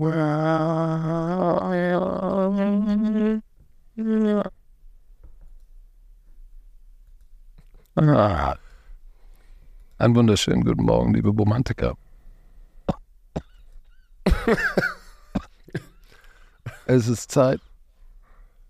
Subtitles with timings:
[0.00, 0.06] Ah.
[9.98, 11.96] Einen wunderschönen guten Morgen, liebe Romantiker.
[16.86, 17.60] es ist Zeit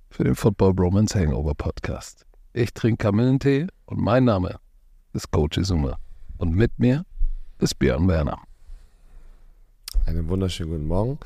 [0.08, 2.24] für den Football Bromance Hangover Podcast.
[2.54, 4.58] Ich trinke Kamillentee und mein Name
[5.12, 5.98] ist Coach Izuma.
[6.38, 7.04] Und mit mir
[7.58, 8.47] ist Björn Werner.
[10.08, 11.18] Einen wunderschönen guten Morgen.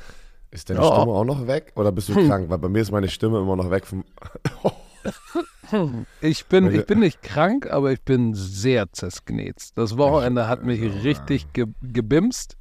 [0.51, 0.87] Ist deine Ja.
[0.87, 2.49] Stimme auch noch weg oder bist du krank?
[2.49, 4.03] Weil bei mir ist meine Stimme immer noch weg vom.
[6.21, 9.75] Ich bin, ich bin nicht krank, aber ich bin sehr zersknetzt.
[9.75, 12.57] Das Wochenende hat mich richtig ge gebimst.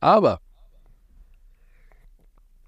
[0.00, 0.38] Aber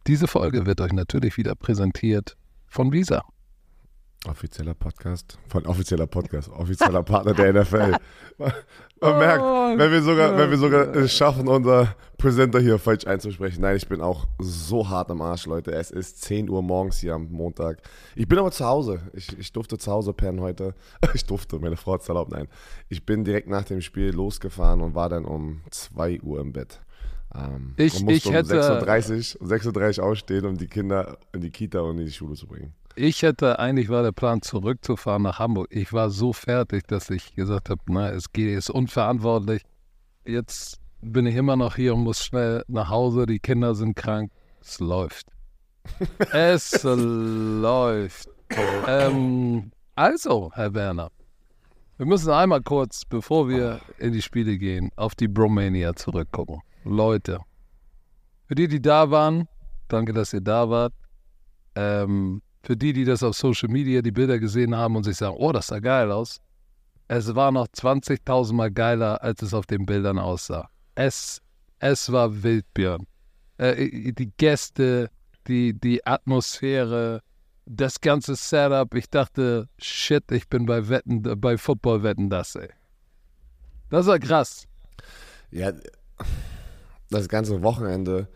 [0.06, 3.24] diese Folge wird euch natürlich wieder präsentiert von Visa.
[4.26, 5.38] Offizieller Podcast.
[5.48, 6.48] Von offizieller Podcast.
[6.50, 7.96] Offizieller Partner der NFL.
[8.38, 8.52] Man,
[9.00, 13.06] man merkt, Oh wenn wir sogar, wenn wir sogar es schaffen, unser Presenter hier falsch
[13.06, 13.60] einzusprechen.
[13.60, 15.72] Nein, ich bin auch so hart am Arsch, Leute.
[15.72, 17.82] Es ist 10 Uhr morgens hier am Montag.
[18.14, 19.02] Ich bin aber zu Hause.
[19.12, 20.74] Ich, ich durfte zu Hause pennen heute.
[21.14, 22.32] Ich durfte, meine Frau hat es erlaubt.
[22.32, 22.48] Nein.
[22.88, 26.80] Ich bin direkt nach dem Spiel losgefahren und war dann um 2 Uhr im Bett.
[27.34, 31.18] Ähm, Ich- und musste ich hätte- um 6.30 Uhr, 6.30 Uhr aufstehen, um die Kinder
[31.32, 32.72] in die Kita und in die Schule zu bringen.
[32.96, 35.68] Ich hätte eigentlich war der Plan zurückzufahren nach Hamburg.
[35.70, 39.62] Ich war so fertig, dass ich gesagt habe, na, es geht, ist unverantwortlich.
[40.24, 43.26] Jetzt bin ich immer noch hier und muss schnell nach Hause.
[43.26, 44.30] Die Kinder sind krank.
[44.60, 45.26] Es läuft.
[46.32, 48.28] es läuft.
[48.86, 51.10] Ähm, also, Herr Werner,
[51.96, 56.60] wir müssen einmal kurz, bevor wir in die Spiele gehen, auf die Bromania zurückgucken.
[56.84, 57.40] Leute,
[58.46, 59.48] für die, die da waren,
[59.88, 60.92] danke, dass ihr da wart.
[61.74, 65.36] Ähm, für die, die das auf Social Media, die Bilder gesehen haben und sich sagen,
[65.38, 66.40] oh, das sah geil aus.
[67.08, 70.70] Es war noch 20.000 Mal geiler, als es auf den Bildern aussah.
[70.94, 71.42] Es,
[71.78, 73.06] es war wild, Björn.
[73.58, 75.10] Äh, die Gäste,
[75.46, 77.20] die, die Atmosphäre,
[77.66, 78.94] das ganze Setup.
[78.94, 82.70] Ich dachte, shit, ich bin bei Wetten, bei Football Wetten das, ey.
[83.90, 84.66] Das war krass.
[85.50, 85.72] Ja,
[87.10, 88.28] das ganze Wochenende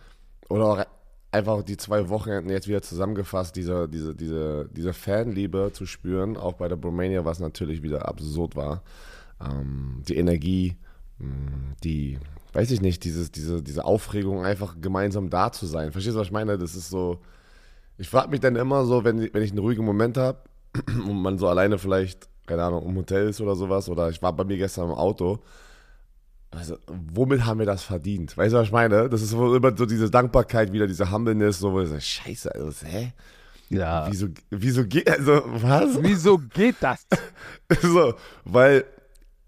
[0.49, 0.85] oder auch
[1.31, 6.55] einfach die zwei Wochenenden jetzt wieder zusammengefasst, diese, diese, diese, diese Fanliebe zu spüren, auch
[6.55, 8.83] bei der Bromania, was natürlich wieder absurd war.
[9.41, 10.77] Ähm, die Energie,
[11.19, 12.19] mh, die,
[12.53, 15.93] weiß ich nicht, dieses, diese, diese Aufregung, einfach gemeinsam da zu sein.
[15.93, 16.57] Verstehst du, was ich meine?
[16.57, 17.21] Das ist so,
[17.99, 20.39] ich frage mich dann immer so, wenn, wenn ich einen ruhigen Moment habe
[20.87, 24.33] und man so alleine vielleicht, keine Ahnung, im Hotel ist oder sowas, oder ich war
[24.33, 25.41] bei mir gestern im Auto,
[26.51, 28.37] also, womit haben wir das verdient?
[28.37, 29.09] Weißt du, was ich meine?
[29.09, 32.55] Das ist so immer so diese Dankbarkeit wieder, diese Humbleness, so, wo ich so, scheiße,
[32.55, 33.13] also, hä?
[33.69, 34.07] Ja.
[34.11, 36.03] Wieso, wieso geht, also, was?
[36.03, 37.07] Wieso geht das?
[37.83, 38.15] so,
[38.45, 38.85] weil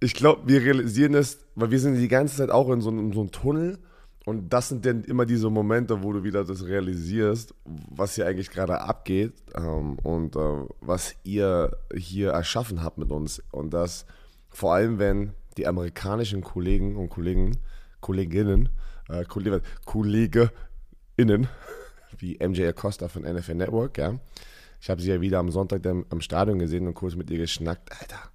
[0.00, 2.98] ich glaube, wir realisieren es, weil wir sind die ganze Zeit auch in so, einem-
[3.06, 3.78] in so einem Tunnel
[4.26, 8.50] und das sind dann immer diese Momente, wo du wieder das realisierst, was hier eigentlich
[8.50, 10.38] gerade abgeht ähm, und äh,
[10.82, 14.04] was ihr hier erschaffen habt mit uns und das
[14.50, 17.58] vor allem, wenn die amerikanischen Kollegen und Kollegen,
[18.00, 18.68] Kolleginnen,
[19.08, 20.50] äh, Kollege, KollegInnen,
[22.18, 24.18] wie MJ Acosta von NFL Network, ja,
[24.80, 27.92] ich habe sie ja wieder am Sonntag am Stadion gesehen und kurz mit ihr geschnackt.
[28.00, 28.30] Alter,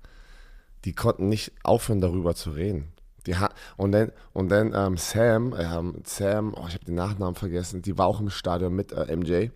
[0.86, 2.92] die konnten nicht aufhören, darüber zu reden.
[3.26, 7.34] Die ha und dann, und dann ähm, Sam, ähm, Sam, oh, ich habe den Nachnamen
[7.34, 9.50] vergessen, die war auch im Stadion mit äh, MJ.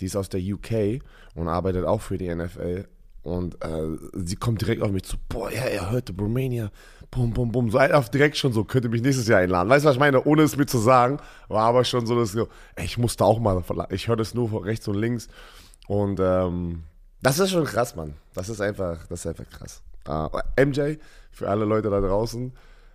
[0.00, 1.02] Die ist aus der UK
[1.34, 2.86] und arbeitet auch für die NFL.
[3.22, 6.70] Und äh, sie kommt direkt auf mich zu, boah, ja, er hörte Romania,
[7.14, 7.70] bum, bum, bum.
[7.70, 9.68] So einfach direkt schon so, könnte mich nächstes Jahr einladen.
[9.68, 10.24] Weißt du, was ich meine?
[10.24, 13.38] Ohne es mir zu sagen, war aber schon so, dass so, ey, ich musste auch
[13.38, 15.28] mal, ich höre das nur von rechts und links.
[15.86, 16.84] Und ähm,
[17.22, 18.14] das ist schon krass, Mann.
[18.34, 19.82] Das ist einfach, das ist einfach krass.
[20.06, 20.96] Äh, MJ,
[21.30, 22.52] für alle Leute da draußen,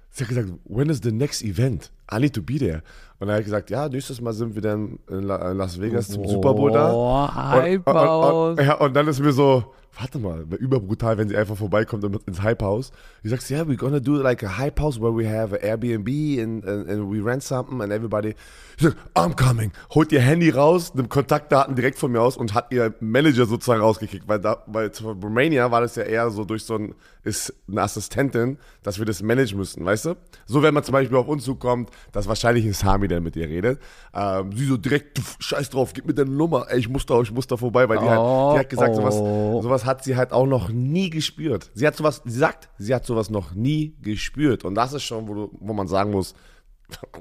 [0.09, 1.91] sie hat gesagt, when is the next event?
[2.11, 2.81] I need to be there.
[3.19, 6.25] Und er hat gesagt, ja, nächstes Mal sind wir dann in in Las Vegas zum
[6.27, 7.51] Super Bowl da.
[7.51, 8.57] Hype und, und, aus.
[8.57, 9.65] und, ja, und dann ist mir so,
[9.99, 12.91] warte mal, wäre überbrutal, wenn sie einfach vorbeikommt und ins Hype House.
[13.23, 16.07] Ich sag's, yeah, we're gonna do like a Hype House where we have an Airbnb
[16.41, 18.35] and, and, and we rent something and everybody.
[18.77, 19.71] Ich sag, I'm coming.
[19.93, 23.81] Holt ihr Handy raus, nimmt Kontaktdaten direkt von mir aus und hat ihr Manager sozusagen
[23.81, 27.81] rausgekickt, weil da, bei Romania war das ja eher so durch so ein, ist eine
[27.81, 30.15] Assistentin, dass wir das managen müssen, weißt du?
[30.45, 33.47] So, wenn man zum Beispiel auf uns zukommt, dass wahrscheinlich ein Sami, der mit ihr
[33.47, 33.79] redet,
[34.13, 37.19] ähm, sie so direkt, "Tuff, scheiß drauf, gib mir deine Nummer, ey, ich muss da,
[37.21, 39.61] ich muss da vorbei, weil die, Oh, halt, die hat gesagt, sowas, oh.
[39.61, 41.69] sowas hat sie halt auch noch nie gespürt.
[41.73, 44.65] Sie hat sowas, sie sagt, sie hat sowas noch nie gespürt.
[44.65, 46.33] Und das ist schon, wo, du, wo man sagen muss,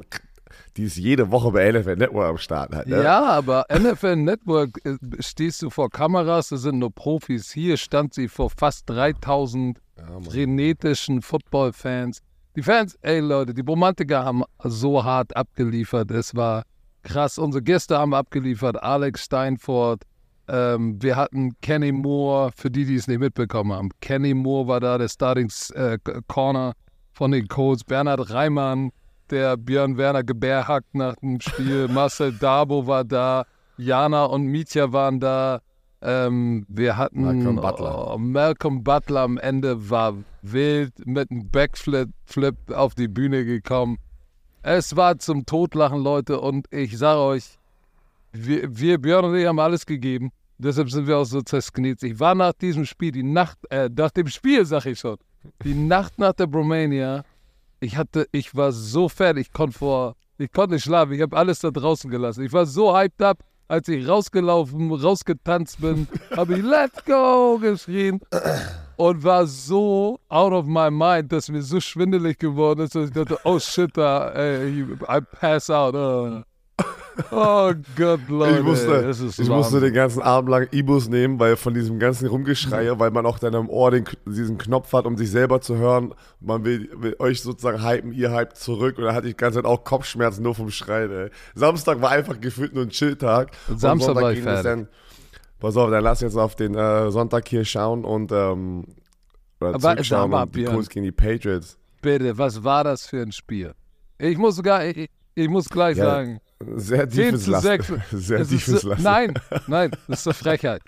[0.76, 2.86] die ist jede Woche bei NFL Network am Start halt.
[2.86, 3.02] Ne?
[3.02, 7.50] Ja, aber NFL Network äh, stehst du vor Kameras, das sind nur Profis.
[7.50, 9.80] Hier stand sie vor fast 3000
[10.22, 12.20] frenetischen Football-Fans.
[12.58, 16.10] Die Fans, ey Leute, die Romantiker haben so hart abgeliefert.
[16.10, 16.64] Es war
[17.04, 17.38] krass.
[17.38, 18.82] Unsere Gäste haben abgeliefert.
[18.82, 20.02] Alex Steinfort.
[20.48, 23.90] Ähm, wir hatten Kenny Moore, für die, die es nicht mitbekommen haben.
[24.00, 26.72] Kenny Moore war da, der Starting äh, Corner
[27.12, 27.84] von den Colts.
[27.84, 28.90] Bernhard Reimann,
[29.30, 31.86] der Björn Werner gebärhackt nach dem Spiel.
[31.92, 33.44] Marcel Dabo war da.
[33.76, 35.60] Jana und Mietja waren da.
[36.00, 38.14] Ähm, wir hatten Malcolm Butler.
[38.14, 43.98] Oh, Malcolm Butler am Ende war wild mit einem Backflip Flip auf die Bühne gekommen.
[44.62, 47.58] Es war zum Totlachen, Leute, und ich sage euch,
[48.32, 50.30] wir, wir, Björn und ich, haben alles gegeben.
[50.58, 52.02] Deshalb sind wir auch so zerskniet.
[52.02, 55.16] Ich war nach diesem Spiel, die Nacht, äh, nach dem Spiel, sag ich schon,
[55.64, 57.24] die Nacht nach der Bromania,
[57.80, 61.36] ich hatte, ich war so fertig, ich konnte vor, ich konnte nicht schlafen, ich habe
[61.36, 62.44] alles da draußen gelassen.
[62.44, 68.20] Ich war so hyped up, als ich rausgelaufen, rausgetanzt bin, habe ich Let's go geschrien
[68.96, 73.14] und war so out of my mind, dass mir so schwindelig geworden ist, dass ich
[73.14, 75.94] dachte, oh shit, da, ey, I pass out.
[75.94, 76.42] Oh.
[77.30, 78.58] Oh Gott, Leute.
[78.58, 82.98] Ich musste, ich musste den ganzen Abend lang Ibus nehmen, weil von diesem ganzen Rumgeschreie,
[82.98, 86.14] weil man auch dann im Ohr den, diesen Knopf hat, um sich selber zu hören.
[86.40, 88.98] Man will, will euch sozusagen hypen, ihr hypt zurück.
[88.98, 91.10] Und da hatte ich die ganze Zeit auch Kopfschmerzen nur vom Schreien.
[91.10, 91.30] Ey.
[91.54, 93.50] Samstag war einfach gefühlt nur ein Chilltag.
[93.68, 94.64] Und Samstag war ich fertig.
[94.64, 94.88] Dann,
[95.58, 98.84] pass auf, dann lass jetzt auf den äh, Sonntag hier schauen und ähm,
[99.60, 100.64] oder Aber sag mal, und die.
[100.64, 101.78] Colts gegen die Patriots.
[102.00, 103.74] Bitte, was war das für ein Spiel?
[104.18, 106.38] Ich muss sogar, ich, ich muss gleich Ja, sagen,
[106.76, 107.82] Sehr 10 tiefes zu Laster.
[107.82, 107.92] 6.
[108.26, 109.02] Sehr tiefes Laster.
[109.02, 109.34] nein,
[109.66, 110.82] nein, das ist eine Frechheit.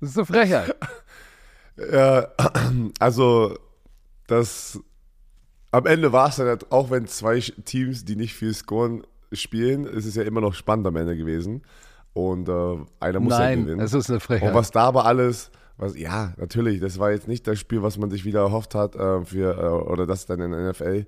[0.00, 0.76] Das ist eine Frechheit.
[1.76, 2.28] Ja,
[3.00, 3.58] also
[4.26, 4.78] das
[5.74, 9.02] am Ende war es dann, halt, auch wenn zwei Teams, die nicht viel scoren,
[9.32, 11.62] spielen, ist es ja immer noch spannend am Ende gewesen.
[12.12, 13.80] Und äh, einer muss ja Nein, gewinnen.
[13.80, 14.50] es ist eine Frechheit.
[14.50, 17.98] Und was da aber alles, was, ja, natürlich, das war jetzt nicht das Spiel, was
[17.98, 21.06] man sich wieder erhofft hat, äh, für, äh, oder das dann in der NFL,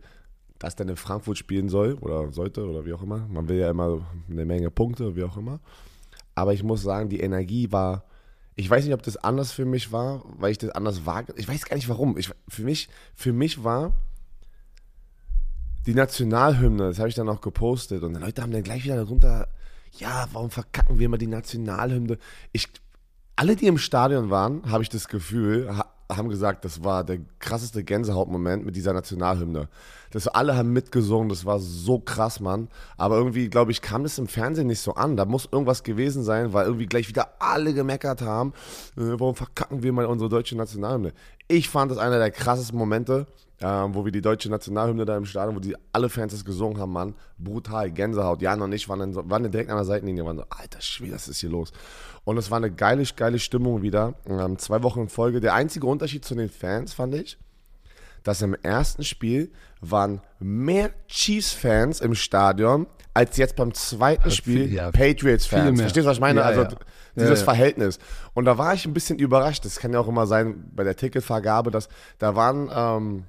[0.58, 3.26] das dann in Frankfurt spielen soll oder sollte oder wie auch immer.
[3.28, 5.60] Man will ja immer eine Menge Punkte, wie auch immer.
[6.34, 8.04] Aber ich muss sagen, die Energie war,
[8.54, 11.24] ich weiß nicht, ob das anders für mich war, weil ich das anders war.
[11.36, 12.16] Ich weiß gar nicht warum.
[12.16, 13.92] Ich, für, mich, für mich war
[15.86, 18.96] die Nationalhymne, das habe ich dann auch gepostet und die Leute haben dann gleich wieder
[18.96, 19.48] darunter,
[19.92, 22.18] ja, warum verkacken wir immer die Nationalhymne?
[22.52, 22.68] Ich,
[23.36, 27.18] alle, die im Stadion waren, habe ich das Gefühl, ha, haben gesagt, das war der
[27.38, 29.68] krasseste Gänsehautmoment mit dieser Nationalhymne.
[30.10, 32.68] Das alle haben mitgesungen, das war so krass, Mann.
[32.96, 35.16] Aber irgendwie, glaube ich, kam das im Fernsehen nicht so an.
[35.16, 38.52] Da muss irgendwas gewesen sein, weil irgendwie gleich wieder alle gemeckert haben,
[38.96, 41.12] äh, warum verkacken wir mal unsere deutsche Nationalhymne?
[41.48, 43.26] Ich fand das einer der krassesten Momente,
[43.60, 46.78] ähm, wo wir die deutsche Nationalhymne da im Stadion, wo die alle Fans das gesungen
[46.78, 48.42] haben, Mann, brutal, Gänsehaut.
[48.42, 51.14] Jan und ich waren, dann, waren dann direkt an der Seitenlinie, waren so, alter Schwede,
[51.14, 51.72] was ist hier los?
[52.24, 54.14] Und es war eine geile, geile Stimmung wieder.
[54.26, 55.40] Ähm, zwei Wochen in Folge.
[55.40, 57.38] Der einzige Unterschied zu den Fans, fand ich,
[58.26, 64.90] dass im ersten Spiel waren mehr Chiefs-Fans im Stadion als jetzt beim zweiten Spiel ja,
[64.90, 65.80] Patriots-Fans.
[65.80, 66.40] Verstehst du, was ich meine?
[66.40, 66.68] Ja, also ja.
[67.14, 67.42] dieses.
[67.42, 67.98] Verhältnis.
[68.34, 69.64] Und da war ich ein bisschen überrascht.
[69.64, 71.88] Das kann ja auch immer sein bei der Ticketvergabe, dass
[72.18, 73.24] da waren, ähm,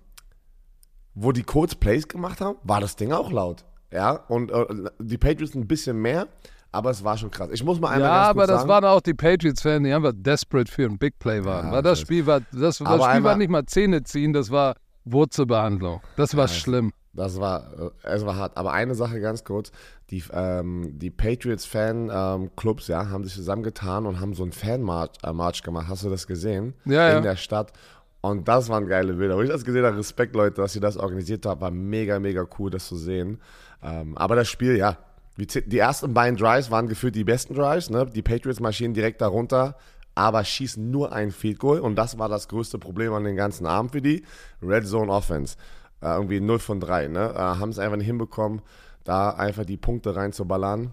[1.13, 3.65] wo die Colts Plays gemacht haben, war das Ding auch laut.
[3.91, 4.65] Ja, und äh,
[4.99, 6.27] die Patriots ein bisschen mehr,
[6.71, 7.49] aber es war schon krass.
[7.53, 10.71] Ich muss mal einmal Ja, aber das sagen, waren auch die Patriots-Fans, die einfach desperate
[10.71, 11.67] für ein Big Play waren.
[11.67, 12.01] Ja, Weil das.
[12.01, 14.75] Spiel war, das, das Spiel war nicht mal Zähne ziehen, das war
[15.11, 16.01] Wurzelbehandlung.
[16.15, 16.93] Das war schlimm.
[17.13, 18.57] Das war, äh, es war hart.
[18.57, 19.71] Aber eine Sache ganz kurz:
[20.11, 25.63] Die, ähm, die Patriots-Fan-Clubs ja, haben sich zusammengetan und haben so einen Fan-March äh, March
[25.63, 25.87] gemacht.
[25.89, 26.75] Hast du das gesehen?
[26.85, 27.21] Ja, In ja.
[27.21, 27.73] der Stadt.
[28.21, 29.35] Und das waren geile Bilder.
[29.35, 32.45] Wo ich das gesehen habe, Respekt, Leute, dass ihr das organisiert habt, war mega, mega
[32.57, 33.39] cool, das zu sehen.
[33.81, 34.97] Ähm, aber das Spiel, ja,
[35.37, 37.89] die ersten beiden Drives waren gefühlt die besten Drives.
[37.89, 38.05] Ne?
[38.07, 39.75] Die Patriots marschieren direkt darunter,
[40.17, 41.79] aber schießen nur ein Field Goal.
[41.79, 44.23] Und das war das größte Problem an den ganzen Abend für die.
[44.61, 45.55] Red Zone Offense.
[46.01, 47.07] Äh, irgendwie 0 von 3.
[47.07, 47.33] Ne?
[47.33, 48.61] Äh, Haben es einfach nicht hinbekommen,
[49.03, 50.91] da einfach die Punkte reinzuballern.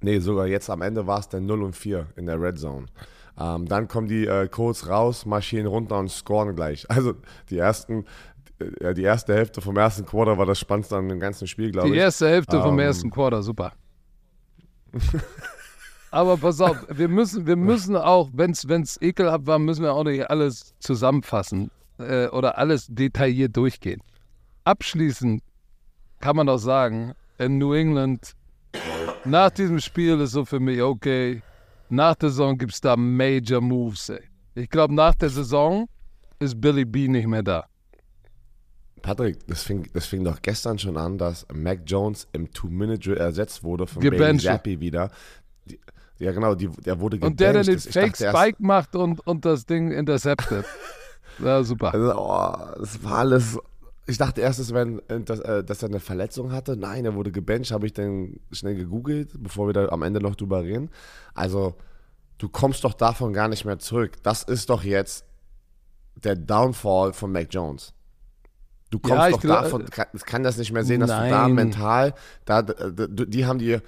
[0.00, 2.86] Nee, sogar jetzt am Ende war es dann 0 und 4 in der Red Zone.
[3.38, 6.86] Ähm, dann kommen die äh, Colts raus, marschieren runter und scoren gleich.
[6.90, 7.14] Also
[7.50, 8.04] die ersten,
[8.80, 11.88] äh, die erste Hälfte vom ersten Quarter war das Spannendste an dem ganzen Spiel, glaube
[11.88, 12.00] Die ich.
[12.00, 12.86] erste Hälfte vom Ähm.
[12.86, 13.72] ersten Quarter, super.
[16.14, 20.04] Aber pass auf, wir müssen, wir müssen auch, wenn es ekelhaft war, müssen wir auch
[20.04, 24.00] nicht alles zusammenfassen äh, oder alles detailliert durchgehen.
[24.62, 25.42] Abschließend
[26.20, 28.34] kann man doch sagen, in New England,
[29.24, 31.42] nach diesem Spiel ist so für mich, okay,
[31.88, 34.10] nach der Saison gibt es da Major Moves.
[34.10, 34.20] Ey.
[34.54, 35.88] Ich glaube, nach der Saison
[36.38, 37.66] ist Billy B nicht mehr da.
[39.02, 43.64] Patrick, das fing, das fing doch gestern schon an, dass Mac Jones im Two-Minute-Drill ersetzt
[43.64, 44.38] wurde von Bailey.
[44.38, 45.10] Zappi wieder.
[46.18, 49.20] Ja, genau, die, der wurde Und der, der den dachte Fake erst- Spike macht und,
[49.26, 50.64] und das Ding interceptet.
[51.42, 51.92] Ja, super.
[51.92, 53.58] Also, oh, das war alles.
[54.06, 56.76] ich dachte erst, dass, wenn, dass, äh, dass er eine Verletzung hatte.
[56.76, 60.36] Nein, er wurde gebencht, habe ich dann schnell gegoogelt, bevor wir da am Ende noch
[60.36, 60.90] drüber reden.
[61.34, 61.74] Also,
[62.38, 64.22] du kommst doch davon gar nicht mehr zurück.
[64.22, 65.24] Das ist doch jetzt
[66.22, 67.92] der Downfall von Mac Jones.
[68.90, 71.48] Du kommst Ja, doch glaub- davon, kann, kann das nicht mehr sehen, dass du da
[71.48, 71.54] Nein.
[71.54, 72.74] mental, da, da,
[73.08, 73.78] die haben die,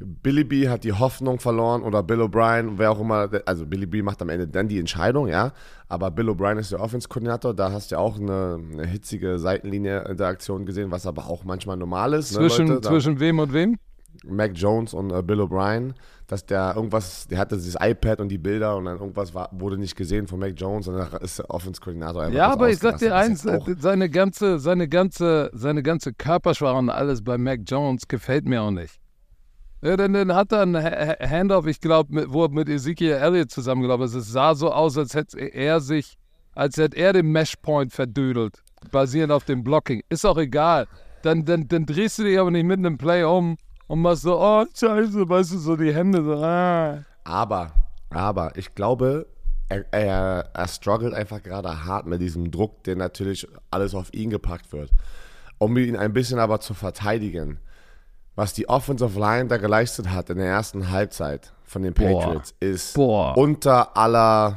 [0.00, 4.02] Billy B hat die Hoffnung verloren oder Bill O'Brien, wer auch immer, also Billy B
[4.02, 5.52] macht am Ende dann die Entscheidung, ja,
[5.88, 10.66] aber Bill O'Brien ist der Offense-Koordinator, da hast du ja auch eine, eine hitzige Seitenlinie-Interaktion
[10.66, 12.32] gesehen, was aber auch manchmal normal ist.
[12.32, 12.80] Zwischen, ne, Leute?
[12.82, 13.76] Da- zwischen wem und wem?
[14.26, 15.92] Mac Jones und äh, Bill O'Brien,
[16.28, 19.76] dass der irgendwas, der hatte dieses iPad und die Bilder und dann irgendwas war, wurde
[19.76, 22.98] nicht gesehen von Mac Jones und dann ist der Offense-Koordinator einfach Ja, aber ich sag
[22.98, 28.06] dir eins, auch- seine ganze, seine ganze, seine ganze Körpersprache und alles bei Mac Jones
[28.08, 29.00] gefällt mir auch nicht.
[29.84, 33.12] Ja, dann, dann hat er einen Ha- Ha- Handoff, ich glaube, wo er mit Ezekiel
[33.12, 34.14] Elliott zusammengelaufen ist.
[34.14, 36.16] Es sah so aus, als hätte er sich,
[36.54, 40.02] als hätte er den Meshpoint verdödelt, basierend auf dem Blocking.
[40.08, 40.86] Ist auch egal.
[41.22, 44.40] Dann, dann, dann drehst du dich aber nicht mitten im Play um und machst so,
[44.40, 47.04] oh, scheiße, weißt du, so die Hände so, ah.
[47.24, 47.72] Aber,
[48.08, 49.26] aber ich glaube,
[49.68, 54.30] er, er, er struggelt einfach gerade hart mit diesem Druck, der natürlich alles auf ihn
[54.30, 54.90] gepackt wird.
[55.58, 57.58] Um ihn ein bisschen aber zu verteidigen,
[58.36, 62.20] was die Offensive Line da geleistet hat in der ersten Halbzeit von den Boah.
[62.20, 63.36] Patriots, ist Boah.
[63.36, 64.56] unter aller,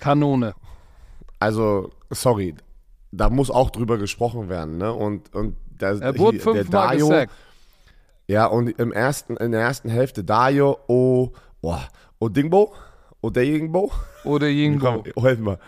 [0.00, 0.54] Kanone.
[1.38, 2.54] also, sorry,
[3.10, 4.92] da muss auch drüber gesprochen werden, ne?
[4.92, 7.32] Und, und der, Er wurde hier, der gesackt.
[8.26, 11.76] Ja, und im ersten, in der ersten Hälfte Dayo, O, oh,
[12.18, 12.74] Odingbo,
[13.22, 13.90] Odeyingbo,
[14.24, 15.02] Oder Jingo.
[15.02, 15.58] Komm, helf mal.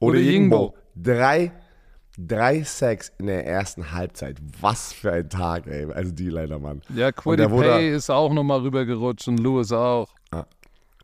[0.00, 0.56] Oder Odeyingbo.
[0.56, 0.74] Yingbo.
[0.94, 1.52] Drei,
[2.18, 4.38] drei Sacks in der ersten Halbzeit.
[4.60, 5.90] Was für ein Tag, ey.
[5.92, 6.82] Also die leider, Mann.
[6.94, 10.08] Ja, Quiddy Pay ist auch nochmal rübergerutscht und Lewis auch.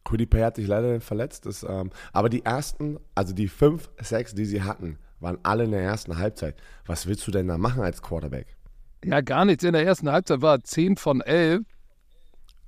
[0.04, 1.46] Quiddy Pay hat sich leider verletzt.
[1.46, 5.70] Das, ähm, aber die ersten, also die fünf Sacks, die sie hatten, waren alle in
[5.70, 6.56] der ersten Halbzeit.
[6.86, 8.56] Was willst du denn da machen als Quarterback?
[9.04, 9.64] Ja, gar nichts.
[9.64, 11.62] In der ersten Halbzeit war er 10 von 11.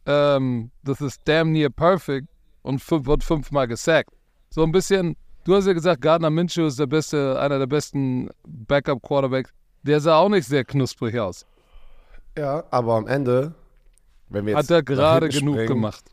[0.07, 2.29] Ähm, das ist damn near perfect
[2.63, 4.11] und fünf, wird fünfmal gesackt.
[4.51, 8.31] So ein bisschen, du hast ja gesagt, Gardner Minshew ist der beste, einer der besten
[8.47, 9.51] Backup-Quarterbacks.
[9.83, 11.47] Der sah auch nicht sehr knusprig aus.
[12.37, 13.55] Ja, aber am Ende,
[14.29, 16.05] wenn wir jetzt Hat er gerade genug springen, gemacht.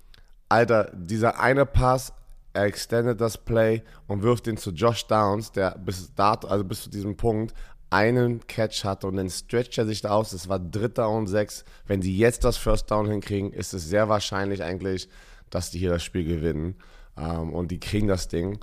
[0.49, 2.13] Alter, dieser eine Pass,
[2.53, 6.83] er extendet das Play und wirft den zu Josh Downs, der bis dato, also bis
[6.83, 7.53] zu diesem Punkt,
[7.89, 10.31] einen Catch hatte und dann stretcht er sich da aus.
[10.33, 11.65] Es war dritter und sechs.
[11.87, 15.09] Wenn sie jetzt das First Down hinkriegen, ist es sehr wahrscheinlich eigentlich,
[15.49, 16.75] dass die hier das Spiel gewinnen.
[17.17, 18.59] Ähm, und die kriegen das Ding.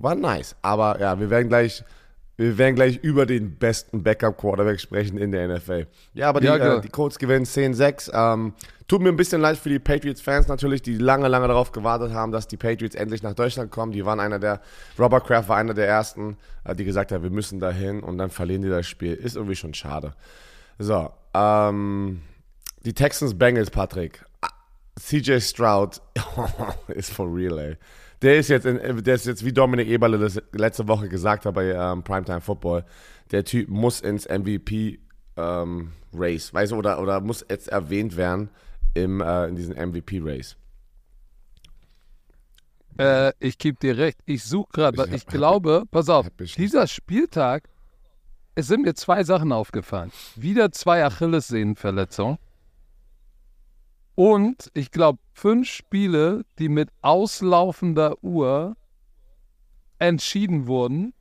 [0.00, 0.56] War nice.
[0.62, 1.84] Aber ja, wir werden gleich,
[2.36, 5.86] wir werden gleich über den besten Backup-Quarterback sprechen in der NFL.
[6.14, 8.10] Ja, aber die, Ja, äh, die Colts gewinnen 10-6.
[8.14, 8.54] Ähm,
[8.88, 12.32] tut mir ein bisschen leid für die Patriots-Fans natürlich, die lange, lange darauf gewartet haben,
[12.32, 13.92] dass die Patriots endlich nach Deutschland kommen.
[13.92, 14.62] Die waren einer der,
[14.98, 18.30] Robert Kraft war einer der ersten, äh, die gesagt haben, wir müssen dahin und dann
[18.30, 19.12] verlieren die das Spiel.
[19.12, 20.14] Ist irgendwie schon schade.
[20.78, 22.22] So, ähm,
[22.86, 24.24] die Texans Bengals, Patrick.
[24.40, 24.48] Ah,
[24.98, 26.00] CJ Stroud
[26.88, 27.76] ist for real, ey.
[28.22, 31.54] Der ist jetzt, in, der ist jetzt wie Dominik Eberle das letzte Woche gesagt hat
[31.54, 32.84] bei ähm, Primetime Football.
[33.30, 34.98] Der Typ muss ins MVP
[35.36, 38.50] ähm, Race, weißt du, oder, oder muss jetzt erwähnt werden
[38.94, 40.56] im, äh, in diesem MVP Race.
[42.98, 44.18] Äh, ich gebe dir recht.
[44.26, 47.68] Ich suche gerade, weil Ich ich glaube, pass auf, dieser Spieltag,
[48.54, 50.12] es sind mir zwei Sachen aufgefallen.
[50.36, 52.38] Wieder zwei Achillessehnenverletzungen.
[54.20, 58.76] Und ich glaube, fünf Spiele, die mit auslaufender Uhr
[59.98, 61.14] entschieden wurden.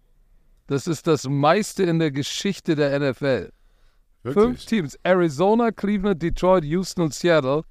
[0.68, 3.54] Das ist das meiste in der Geschichte der NFL.
[4.26, 7.64] Fünf Teams, Arizona, Cleveland, Detroit, Houston und Seattle,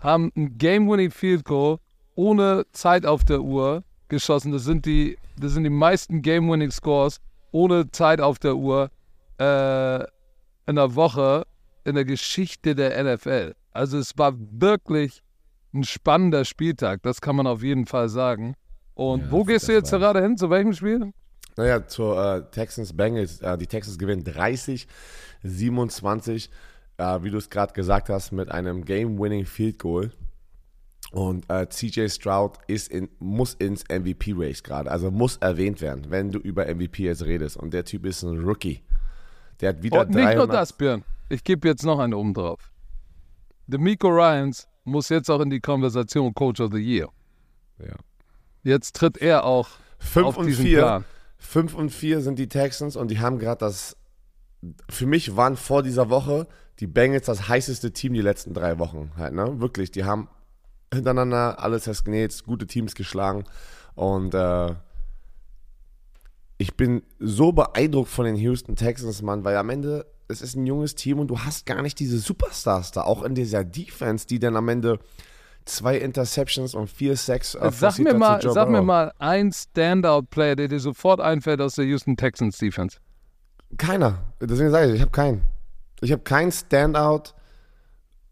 [0.00, 1.78] haben ein Game-Winning Field Goal
[2.14, 4.52] ohne Zeit auf der Uhr geschossen.
[4.52, 7.22] Das sind die, das sind die meisten Game-Winning Scores
[7.52, 8.90] ohne Zeit auf der Uhr
[9.40, 10.00] äh,
[10.66, 11.46] in der Woche
[11.84, 13.54] in der Geschichte der NFL.
[13.74, 15.22] Also es war wirklich
[15.74, 18.54] ein spannender Spieltag, das kann man auf jeden Fall sagen.
[18.94, 20.36] Und Ja, wo gehst du jetzt gerade hin?
[20.36, 21.12] Zu welchem Spiel?
[21.56, 23.40] Naja, zur äh, Texans Bengals.
[23.40, 24.86] Äh, die Texans gewinnen 30,
[25.42, 26.50] 27,
[26.96, 30.12] äh, wie du es gerade gesagt hast, mit einem Game-Winning Field Goal.
[31.10, 36.30] Und äh, CJ Stroud ist in, muss ins MVP-Race gerade, also muss erwähnt werden, wenn
[36.30, 37.56] du über MVP jetzt redest.
[37.56, 38.80] Und der Typ ist ein Rookie.
[39.60, 41.04] Der hat wieder Und nicht nur 300 das, Björn.
[41.28, 42.73] Ich gebe jetzt noch einen oben drauf.
[43.68, 47.08] D'Amico Ryans muss jetzt auch in die Konversation Coach of the Year.
[47.78, 47.96] Ja.
[48.62, 49.68] Jetzt tritt er auch
[49.98, 50.78] 5 auf und diesen 4.
[50.78, 51.04] Plan.
[51.38, 53.96] 5 und 4 sind die Texans und die haben gerade das.
[54.88, 56.46] Für mich waren vor dieser Woche
[56.80, 59.12] die Bengals das heißeste Team die letzten drei Wochen.
[59.16, 59.60] Halt, ne?
[59.60, 60.28] Wirklich, die haben
[60.92, 63.44] hintereinander alles festgenäht, gute Teams geschlagen
[63.94, 64.74] und äh,
[66.58, 70.66] ich bin so beeindruckt von den Houston Texans, Mann, weil am Ende, es ist ein
[70.66, 74.38] junges Team und du hast gar nicht diese Superstars da, auch in dieser Defense, die
[74.38, 74.98] dann am Ende
[75.64, 80.68] zwei Interceptions und vier Sacks äh, Sag, mir mal, sag mir mal ein Standout-Player, der
[80.68, 82.98] dir sofort einfällt aus der Houston Texans Defense.
[83.76, 84.18] Keiner.
[84.40, 85.42] Deswegen sage ich, ich habe keinen.
[86.00, 87.32] Ich habe keinen Standout,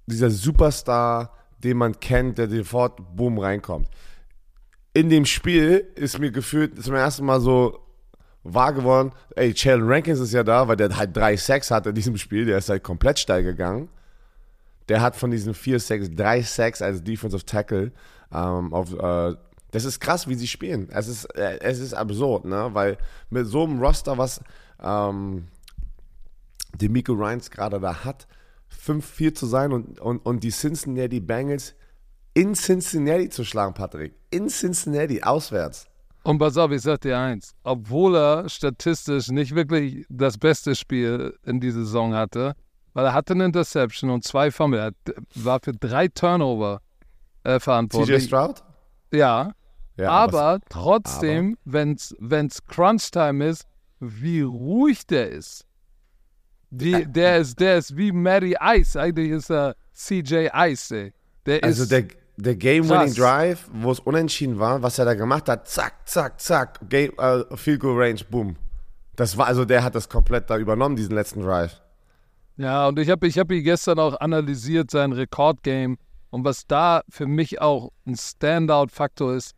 [0.07, 3.89] dieser Superstar, den man kennt, der sofort boom reinkommt.
[4.93, 7.81] In dem Spiel ist mir gefühlt zum ersten Mal so
[8.45, 11.95] wahr geworden, ey, Sheldon Rankins ist ja da, weil der halt drei Sacks hat in
[11.95, 13.89] diesem Spiel, der ist halt komplett steil gegangen.
[14.89, 17.93] Der hat von diesen vier Sacks drei Sacks als Defensive Tackle.
[18.33, 19.37] Ähm, auf, äh,
[19.71, 20.89] das ist krass, wie sie spielen.
[20.91, 22.71] Es ist, äh, es ist absurd, ne?
[22.73, 22.99] Weil
[23.31, 24.41] mit so einem Roster, was
[24.83, 25.47] ähm,
[26.75, 28.27] Demico Ryans gerade da hat,
[28.87, 31.75] 5-4 zu sein und, und, und die Cincinnati Bengals
[32.35, 34.15] in Cincinnati zu schlagen, Patrick.
[34.31, 35.87] In Cincinnati, auswärts.
[36.25, 41.61] Und auf, ich sag dir eins, obwohl er statistisch nicht wirklich das beste Spiel in
[41.61, 42.55] dieser Saison hatte,
[42.95, 44.93] weil er hatte eine Interception und zwei Fumble, er
[45.35, 46.81] war für drei Turnover
[47.43, 48.23] äh, verantwortlich.
[48.23, 48.63] CJ Stroud?
[49.13, 49.53] Ja.
[49.97, 53.67] ja aber, aber trotzdem, wenn es Crunch-Time ist,
[53.99, 55.67] wie ruhig der ist.
[56.71, 58.99] Die, der, ist der ist wie Matty Ice.
[58.99, 60.95] Eigentlich ist er CJ Ice.
[60.95, 61.13] Ey.
[61.47, 65.49] Der also ist der, der Game-Winning Drive, wo es unentschieden war, was er da gemacht
[65.49, 68.57] hat, zack, zack, zack, Game, uh, Field Goal Range, boom.
[69.17, 71.81] Das war, also der hat das komplett da übernommen, diesen letzten Drive.
[72.57, 75.97] Ja, und ich habe ich hab ihn gestern auch analysiert, sein Rekordgame.
[76.31, 79.53] Und was da für mich auch ein Standout-Faktor ist,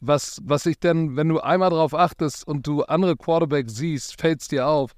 [0.00, 4.42] was, was ich denn, wenn du einmal drauf achtest und du andere Quarterbacks siehst, fällt
[4.42, 4.92] es dir auf,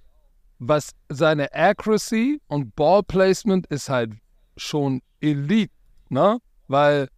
[0.58, 4.12] was seine Accuracy und Ball Placement ist halt
[4.56, 5.72] schon Elite,
[6.08, 6.38] ne?
[6.68, 7.08] Weil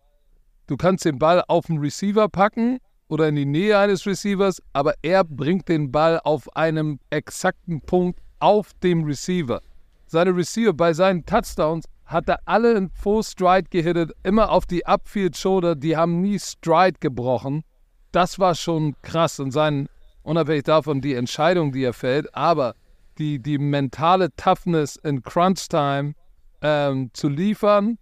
[0.66, 4.94] du kannst den Ball auf den Receiver packen oder in die Nähe eines Receivers, aber
[5.02, 9.60] er bringt den Ball auf einem exakten Punkt auf dem Receiver.
[10.06, 14.86] Seine Receiver bei seinen Touchdowns hat er alle in Full Stride gehittet, immer auf die
[14.86, 17.64] Upfield Shoulder, die haben nie Stride gebrochen.
[18.12, 19.88] Das war schon krass und sein,
[20.22, 22.74] unabhängig davon die Entscheidung, die er fällt, aber
[23.18, 26.14] die, die mentale Toughness in Crunch Time
[26.62, 27.98] ähm, zu liefern,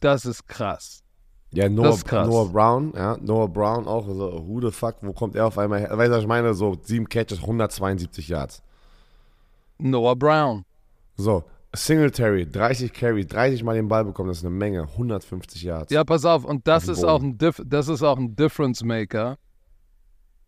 [0.00, 1.02] das ist krass.
[1.52, 5.46] Ja, Noah, Noah, Brown, ja, Noah Brown auch, so, who the fuck, wo kommt er
[5.46, 5.98] auf einmal her?
[5.98, 6.54] Weißt du, was ich meine?
[6.54, 8.62] So, sieben Catches, 172 Yards.
[9.78, 10.64] Noah Brown.
[11.16, 11.42] So,
[11.74, 15.92] Singletary, 30 Carry, 30 Mal den Ball bekommen, das ist eine Menge, 150 Yards.
[15.92, 19.36] Ja, pass auf, und das, auf ist, auch ein das ist auch ein Difference Maker.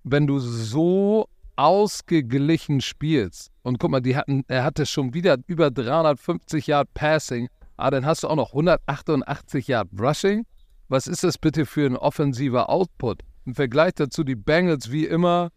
[0.05, 5.71] Wenn du so ausgeglichen spielst, und guck mal, die hatten, er hatte schon wieder über
[5.71, 10.45] 350 Yard Passing, aber dann hast du auch noch 188 Yard Rushing.
[10.89, 13.23] Was ist das bitte für ein offensiver Output?
[13.45, 15.51] Im Vergleich dazu die Bengals wie immer.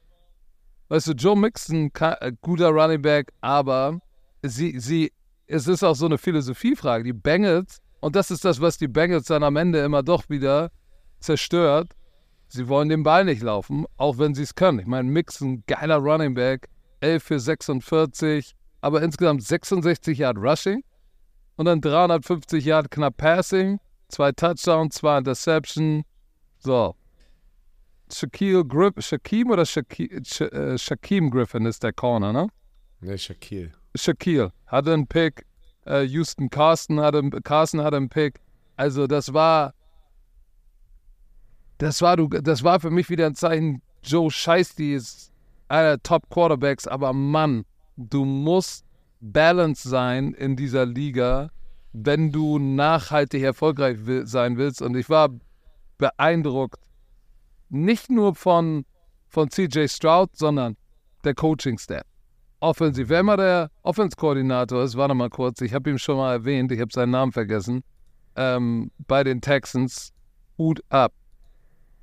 [0.90, 4.00] Weißt du, Joe Mixon, äh, guter Running Back, aber
[4.44, 5.12] sie, sie,
[5.48, 7.04] es ist auch so eine Philosophiefrage.
[7.04, 10.72] Die Bengals, und das ist das, was die Bengals dann am Ende immer doch wieder
[11.20, 11.90] zerstört,
[12.48, 14.80] sie wollen den Ball nicht laufen, auch wenn sie es können.
[14.80, 16.70] Ich meine, Mixon, geiler Running Back,
[17.02, 20.84] 11 für 46, aber insgesamt 66 Yard Rushing
[21.56, 26.04] und dann 350 Yard knapp Passing, zwei Touchdowns, zwei Interception.
[26.60, 26.96] So.
[28.12, 32.48] Shaquille Griff, Shaquem oder Shaquille, äh, Shaquem Griffin ist der Corner, ne?
[33.02, 33.72] Ne, Shaquille.
[33.96, 35.46] Shaquille hatte einen Pick.
[35.86, 38.40] Äh, Houston Carson hatte, Carson hatte einen Pick.
[38.76, 39.74] Also das war,
[41.78, 43.82] das war du, das war für mich wieder ein Zeichen.
[44.04, 45.32] Joe Scheisty ist
[45.68, 47.66] einer der Top Quarterbacks, aber Mann,
[47.98, 48.86] du musst
[49.20, 51.50] balance sein in dieser Liga,
[52.04, 54.82] wenn du nachhaltig erfolgreich sein willst.
[54.82, 55.30] Und ich war
[55.98, 56.80] beeindruckt,
[57.70, 58.86] nicht nur von,
[59.28, 60.76] von CJ Stroud, sondern
[61.24, 62.04] der Coaching-Staff
[62.60, 63.10] offensiv.
[63.10, 66.80] Wer immer der Offense-Koordinator ist, warte mal kurz, ich habe ihn schon mal erwähnt, ich
[66.80, 67.84] habe seinen Namen vergessen,
[68.36, 70.12] ähm, bei den Texans,
[70.58, 71.14] Hut ab.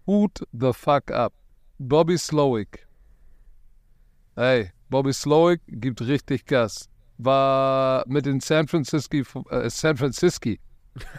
[0.07, 1.33] Hut the fuck up.
[1.79, 2.87] Bobby Slowick.
[4.37, 6.89] Hey, Bobby Slowick gibt richtig Gas.
[7.25, 9.19] War mit den San Francisco,
[9.51, 10.51] äh, San Francisco.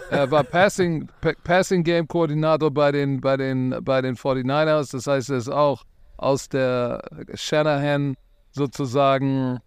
[0.10, 1.08] er war Passing,
[1.44, 4.92] Passing Game Koordinator bei den, bei, den, bei den 49ers.
[4.92, 5.84] Das heißt, er ist auch
[6.18, 8.16] aus der Shanahan
[8.52, 9.60] sozusagen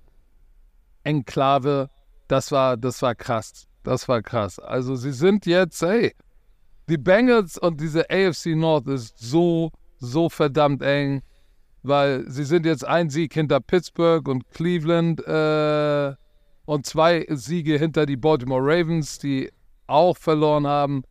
[1.02, 1.90] Enklave.
[2.28, 3.66] Das war, das war krass.
[3.82, 4.58] Das war krass.
[4.58, 6.12] Also sie sind jetzt, hey,
[6.88, 11.22] die Bengals und diese AFC North ist so, so verdammt eng,
[11.82, 16.14] weil sie sind jetzt ein Sieg hinter Pittsburgh und Cleveland äh,
[16.66, 19.50] und zwei Siege hinter die Baltimore Ravens, die
[19.86, 21.02] auch verloren haben.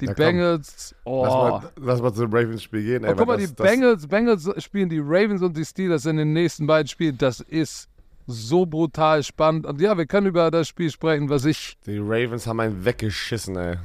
[0.00, 0.12] Die Ja.
[0.12, 1.24] Bengals, oh.
[1.24, 3.04] Lass, mal, lass mal zum Ravens-Spiel gehen.
[3.04, 6.16] ey, guck mal, das, die das, Bengals, Bengals spielen die Ravens und die Steelers in
[6.18, 7.16] den nächsten beiden Spielen.
[7.16, 7.88] Das ist
[8.26, 9.64] so brutal spannend.
[9.64, 11.78] Und ja, wir können über das Spiel sprechen, was ich.
[11.86, 13.76] Die Ravens haben einen weggeschissen, ey.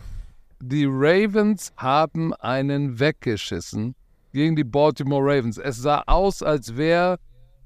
[0.59, 3.95] Die Ravens haben einen weggeschissen
[4.33, 5.57] gegen die Baltimore Ravens.
[5.57, 7.19] Es sah aus, als wäre,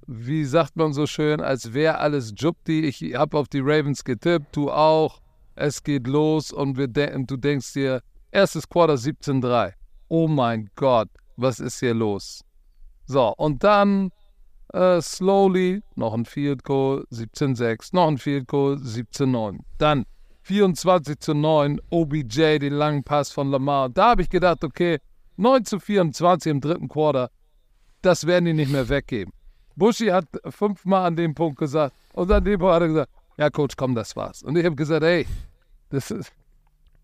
[0.07, 2.81] wie sagt man so schön, als wäre alles Jupti.
[2.81, 5.21] Ich habe auf die Ravens getippt, du auch.
[5.55, 9.73] Es geht los und, de du denkst dir, erstes Quarter 17-3.
[10.09, 12.41] Oh mein Gott, was ist hier los?
[13.05, 14.11] So, und dann
[14.73, 19.59] äh, slowly noch ein Field Goal 17-6, noch ein Field Goal 17-9.
[19.77, 20.05] Dann
[20.41, 23.89] 24 zu 9, OBJ, den langen Pass von Lamar.
[23.89, 24.99] Da habe ich gedacht, okay,
[25.37, 27.31] 9 zu 24 im dritten Quarter,
[28.01, 29.33] das werden die nicht mehr weggeben.
[29.75, 33.49] Buschi hat fünfmal an dem Punkt gesagt und an dem Punkt hat er gesagt, ja
[33.49, 34.43] Coach, komm, das war's.
[34.43, 35.25] Und ich habe gesagt, ey,
[35.89, 36.13] das,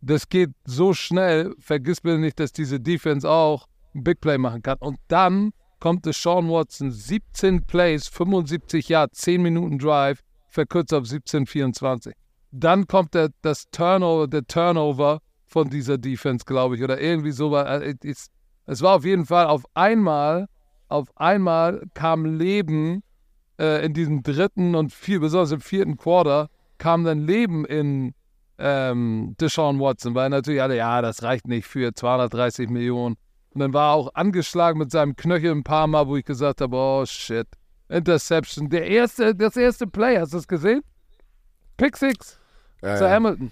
[0.01, 4.61] das geht so schnell, vergiss bitte nicht, dass diese Defense auch ein Big Play machen
[4.61, 4.77] kann.
[4.79, 11.05] Und dann kommt es Sean Watson, 17 Plays, 75 Yards, 10 Minuten Drive, verkürzt auf
[11.05, 12.13] 17, 24.
[12.51, 17.55] Dann kommt der, das Turnover, der Turnover von dieser Defense, glaube ich, oder irgendwie so.
[17.55, 18.27] Es,
[18.65, 20.47] es war auf jeden Fall auf einmal,
[20.91, 23.03] auf einmal kam Leben
[23.59, 28.13] äh, in diesem dritten und viel, besonders im vierten Quarter, kam dann Leben in
[28.57, 33.15] ähm, Deshaun Watson, weil natürlich alle, ja, das reicht nicht für 230 Millionen.
[33.53, 36.61] Und dann war er auch angeschlagen mit seinem Knöchel ein paar Mal, wo ich gesagt
[36.61, 37.47] habe, oh shit,
[37.89, 38.69] Interception.
[38.69, 40.81] Der erste, das erste Play, hast du es gesehen?
[41.77, 42.39] Pick Six
[42.81, 43.09] Ja, zu ja.
[43.11, 43.51] Hamilton.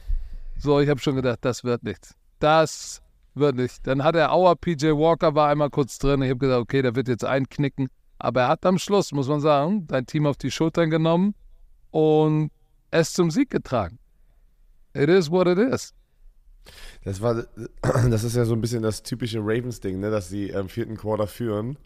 [0.58, 2.16] So, ich habe schon gedacht, das wird nichts.
[2.40, 3.02] Das
[3.40, 3.86] wird nicht.
[3.88, 6.22] Dann hat er Auer, PJ Walker war einmal kurz drin.
[6.22, 7.90] Ich habe gedacht, okay, der wird jetzt einknicken.
[8.18, 11.36] Aber er hat am Schluss, muss man sagen, dein Team auf die Schultern genommen
[11.92, 12.52] und
[12.92, 13.98] es zum Sieg getragen.
[14.94, 15.94] It is what it is.
[17.04, 17.46] Das war,
[18.10, 20.12] das ist ja so ein bisschen das typische Ravens-Ding, ne?
[20.12, 21.78] dass sie im vierten Quarter führen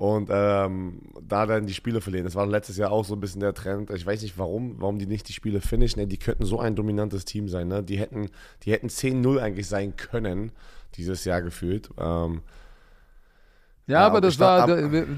[0.00, 2.24] und ähm, da dann die Spiele verlieren.
[2.24, 3.90] Das war letztes Jahr auch so ein bisschen der Trend.
[3.90, 6.00] Ich weiß nicht warum, warum die nicht die Spiele finishen.
[6.00, 6.06] Ne?
[6.06, 7.68] Die könnten so ein dominantes Team sein.
[7.68, 7.82] Ne?
[7.82, 8.30] Die hätten,
[8.62, 10.52] die hätten 10-0 eigentlich sein können,
[10.96, 11.90] dieses Jahr gefühlt.
[11.98, 12.42] Ähm,
[13.86, 14.68] Ja, Ja, aber das war, ab-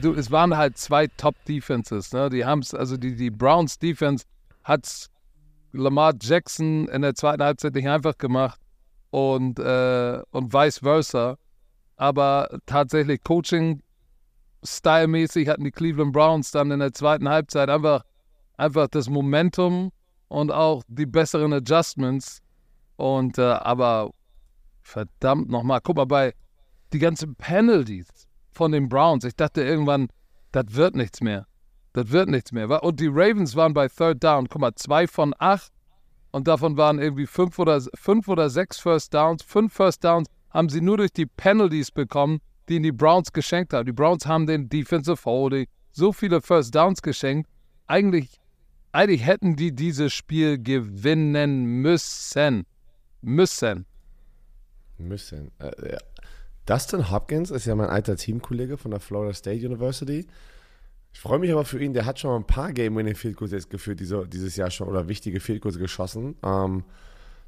[0.00, 2.12] du, es waren halt zwei Top-Defenses.
[2.12, 2.30] Ne?
[2.30, 4.24] Die haben es, also die, die Browns Defense
[4.64, 5.08] hat
[5.72, 8.60] Lamar Jackson in der zweiten Halbzeit nicht einfach gemacht
[9.10, 11.36] und, äh, und vice versa.
[11.96, 13.22] Aber tatsächlich
[14.62, 18.04] Coaching-Style-mäßig hatten die Cleveland Browns dann in der zweiten Halbzeit einfach,
[18.56, 19.92] einfach das Momentum
[20.28, 22.40] und auch die besseren Adjustments.
[22.96, 24.10] Und äh, aber
[24.92, 26.34] verdammt nochmal, guck mal bei
[26.92, 28.08] die ganzen Penalties
[28.52, 29.24] von den Browns.
[29.24, 30.08] Ich dachte irgendwann,
[30.52, 31.46] das wird nichts mehr.
[31.94, 32.82] Das wird nichts mehr.
[32.82, 34.48] Und die Ravens waren bei Third Down.
[34.48, 35.72] Guck mal, zwei von acht.
[36.30, 39.42] Und davon waren irgendwie fünf oder, fünf oder sechs First Downs.
[39.42, 43.72] Fünf First Downs haben sie nur durch die Penalties bekommen, die ihnen die Browns geschenkt
[43.72, 43.86] haben.
[43.86, 47.50] Die Browns haben den Defensive Holding so viele First Downs geschenkt.
[47.86, 48.40] Eigentlich,
[48.92, 52.64] eigentlich hätten die dieses Spiel gewinnen müssen.
[53.20, 53.86] Müssen.
[55.08, 55.50] Müssen.
[55.58, 55.98] Äh, ja.
[56.66, 60.26] Dustin Hopkins ist ja mein alter Teamkollege von der Florida State University.
[61.12, 63.68] Ich freue mich aber für ihn, der hat schon ein paar Game-Winning Field Goals jetzt
[63.70, 66.36] geführt, diese, dieses Jahr schon, oder wichtige Field Goals geschossen.
[66.42, 66.84] Ähm,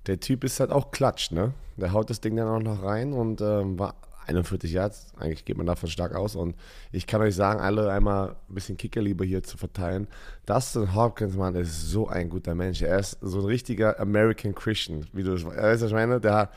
[0.06, 1.54] der Typ ist halt auch klatsch, ne?
[1.76, 3.94] Der haut das Ding dann auch noch rein und ähm, war
[4.26, 5.12] 41 Yards.
[5.16, 6.36] Eigentlich geht man davon stark aus.
[6.36, 6.56] Und
[6.92, 10.08] ich kann euch sagen, alle einmal ein bisschen Kickerliebe hier zu verteilen.
[10.46, 12.82] Dustin Hopkins, Mann, ist so ein guter Mensch.
[12.82, 16.20] Er ist so ein richtiger American Christian, wie du das weißt, was ich meine?
[16.20, 16.50] Der,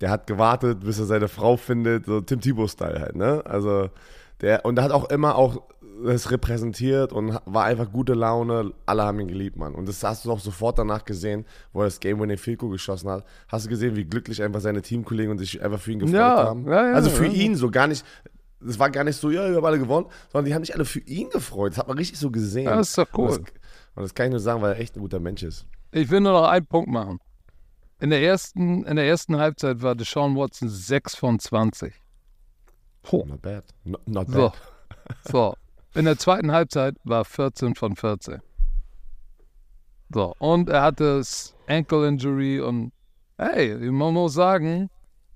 [0.00, 3.42] der hat gewartet, bis er seine Frau findet, so Tim Tebow-Style halt, ne?
[3.44, 3.90] Also,
[4.40, 5.62] der, und er hat auch immer auch
[6.04, 8.72] das repräsentiert und war einfach gute Laune.
[8.86, 9.74] Alle haben ihn geliebt, Mann.
[9.74, 12.70] Und das hast du auch sofort danach gesehen, wo er das Game Winning Field Goal
[12.70, 13.24] geschossen hat.
[13.48, 16.36] Hast du gesehen, wie glücklich einfach seine Teamkollegen und sich einfach für ihn gefreut Ja,
[16.44, 16.66] haben?
[16.68, 18.04] ja, ja, also für ihn so gar nicht.
[18.64, 20.84] Es war gar nicht so, ja, wir haben alle gewonnen, sondern die haben sich alle
[20.84, 21.72] für ihn gefreut.
[21.72, 22.66] Das hat man richtig so gesehen.
[22.66, 23.30] Das ist doch cool.
[23.30, 23.52] Und das,
[23.96, 25.66] und das kann ich nur sagen, weil er echt ein guter Mensch ist.
[25.90, 27.18] Ich will nur noch einen Punkt machen.
[28.00, 31.92] In der ersten, in der ersten Halbzeit war Deshaun Watson 6 von 20.
[33.02, 33.24] Puh.
[33.26, 33.64] Not bad.
[33.84, 34.50] Not, not So.
[34.50, 34.52] bad.
[35.30, 35.54] So.
[35.94, 38.40] In der zweiten Halbzeit war 14 von 14.
[40.10, 40.34] So.
[40.38, 42.92] Und er hatte das Ankle Injury und
[43.38, 44.90] hey, man muss sagen,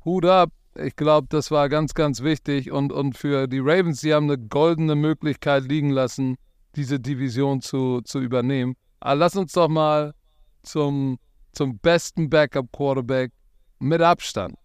[0.05, 0.51] Hut ab.
[0.75, 2.71] Ich glaube, das war ganz, ganz wichtig.
[2.71, 6.37] Und, und für die Ravens, die haben eine goldene Möglichkeit liegen lassen,
[6.77, 8.77] diese Division zu, zu übernehmen.
[9.01, 10.15] Aber lass uns doch mal
[10.63, 11.19] zum,
[11.53, 13.31] zum besten Backup-Quarterback
[13.79, 14.57] mit Abstand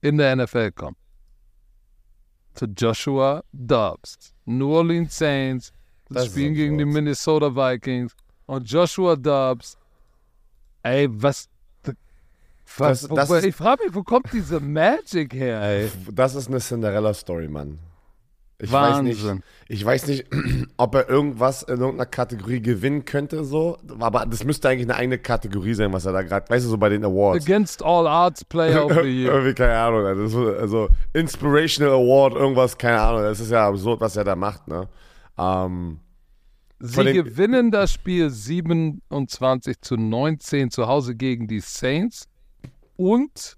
[0.00, 0.96] in der NFL kommen.
[2.54, 4.34] Zu Joshua Dobbs.
[4.44, 5.72] New Orleans Saints
[6.08, 6.84] Das spielen gegen die.
[6.84, 8.12] Minnesota Vikings.
[8.46, 9.78] Und Joshua Dobbs,
[10.82, 11.48] ey, was.
[12.76, 15.90] Was, Das- das wo, ich frage mich, wo kommt diese Magic her, ey?
[16.12, 17.78] Das ist eine Cinderella-Story, Mann.
[18.62, 19.06] Ich Wahnsinn.
[19.16, 20.26] weiß nicht, ich weiß nicht,
[20.76, 23.78] ob er irgendwas in irgendeiner Kategorie gewinnen könnte, so.
[23.98, 26.76] Aber das müsste eigentlich eine eigene Kategorie sein, was er da gerade, weißt du, so
[26.78, 27.44] bei den Awards.
[27.44, 29.32] Against All Arts Player of the Year.
[29.34, 30.04] Irgendwie, keine Ahnung.
[30.04, 33.22] Also, so- also, Inspirational Award, irgendwas, keine Ahnung.
[33.22, 34.88] Das ist ja absurd, was er da macht, ne?
[35.38, 36.00] Ähm,
[36.82, 42.26] Sie gewinnen das Spiel 27 zu 19 zu Hause gegen die Saints.
[42.96, 43.56] Und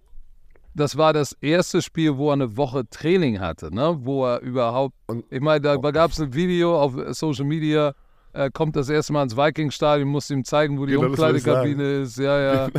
[0.74, 3.98] das war das erste Spiel, wo er eine Woche Training hatte, ne?
[4.00, 4.94] wo er überhaupt.
[5.30, 7.94] Ich meine, da gab es ein Video auf Social Media.
[8.35, 12.16] Er kommt das erste Mal ins Vikings-Stadion, muss ihm zeigen, wo die Genau, Umkleidekabine ist.
[12.16, 12.70] Ja, ja.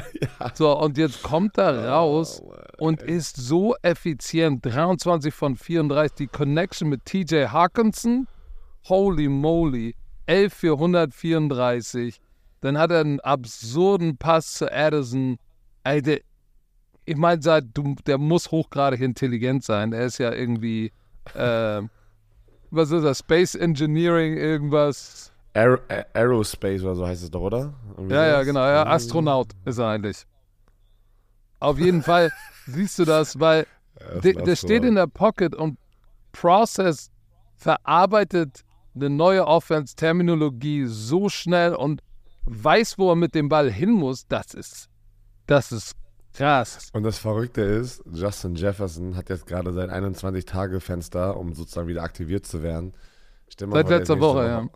[0.55, 2.41] So, und jetzt kommt er raus
[2.79, 4.65] und ist so effizient.
[4.65, 6.15] 23 von 34.
[6.15, 8.27] Die Connection mit TJ Hawkinson,
[8.85, 12.19] holy moly, 11 für 134.
[12.61, 15.37] Dann hat er einen absurden Pass zu Addison.
[15.85, 16.21] Der,
[17.05, 19.93] ich meine, der muss hochgradig intelligent sein.
[19.93, 20.91] Er ist ja irgendwie,
[21.33, 21.81] äh,
[22.71, 25.31] was ist das, Space Engineering, irgendwas.
[25.53, 27.73] Aer Aer- Aerospace oder so heißt es doch, oder?
[27.95, 28.61] Irgendwie Ja, ja, genau.
[28.61, 30.25] Ja, Astronaut ist er eigentlich.
[31.59, 32.31] Auf jeden Fall
[32.65, 33.67] siehst du das, weil
[33.99, 35.77] Ja, der, der steht in der Pocket und
[36.31, 37.11] Process
[37.55, 38.63] verarbeitet
[38.95, 42.01] eine neue Offense-Terminologie so schnell und
[42.45, 44.27] weiß, wo er mit dem Ball hin muss.
[44.27, 44.89] Das ist,
[45.47, 45.93] das ist
[46.33, 46.89] krass.
[46.93, 52.45] Und das Verrückte ist, Justin Jefferson hat jetzt gerade sein 21-Tage-Fenster, um sozusagen wieder aktiviert
[52.45, 52.93] zu werden.
[53.49, 54.67] Seit vor, letzter nächste Woche, ja.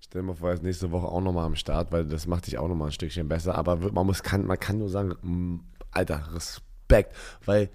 [0.00, 2.46] Stell dir mal vor, er ist nächste Woche auch nochmal am Start, weil das macht
[2.46, 3.54] dich auch nochmal ein Stückchen besser.
[3.54, 7.70] Aber man, muss, kann, man kann nur sagen, mm, Alter, Respekt, weil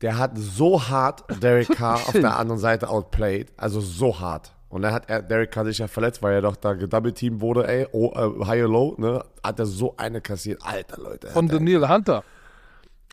[0.00, 4.52] der hat so hart Derek Carr auf der anderen Seite outplayed, also so hart.
[4.68, 7.68] Und dann hat er, Derek Carr sich ja verletzt, weil er doch da gedouble-teamt wurde,
[7.68, 10.62] ey, oh, äh, high or low, ne, hat er so eine kassiert.
[10.64, 11.28] Alter, Leute.
[11.28, 12.24] Von Daniel Hunter.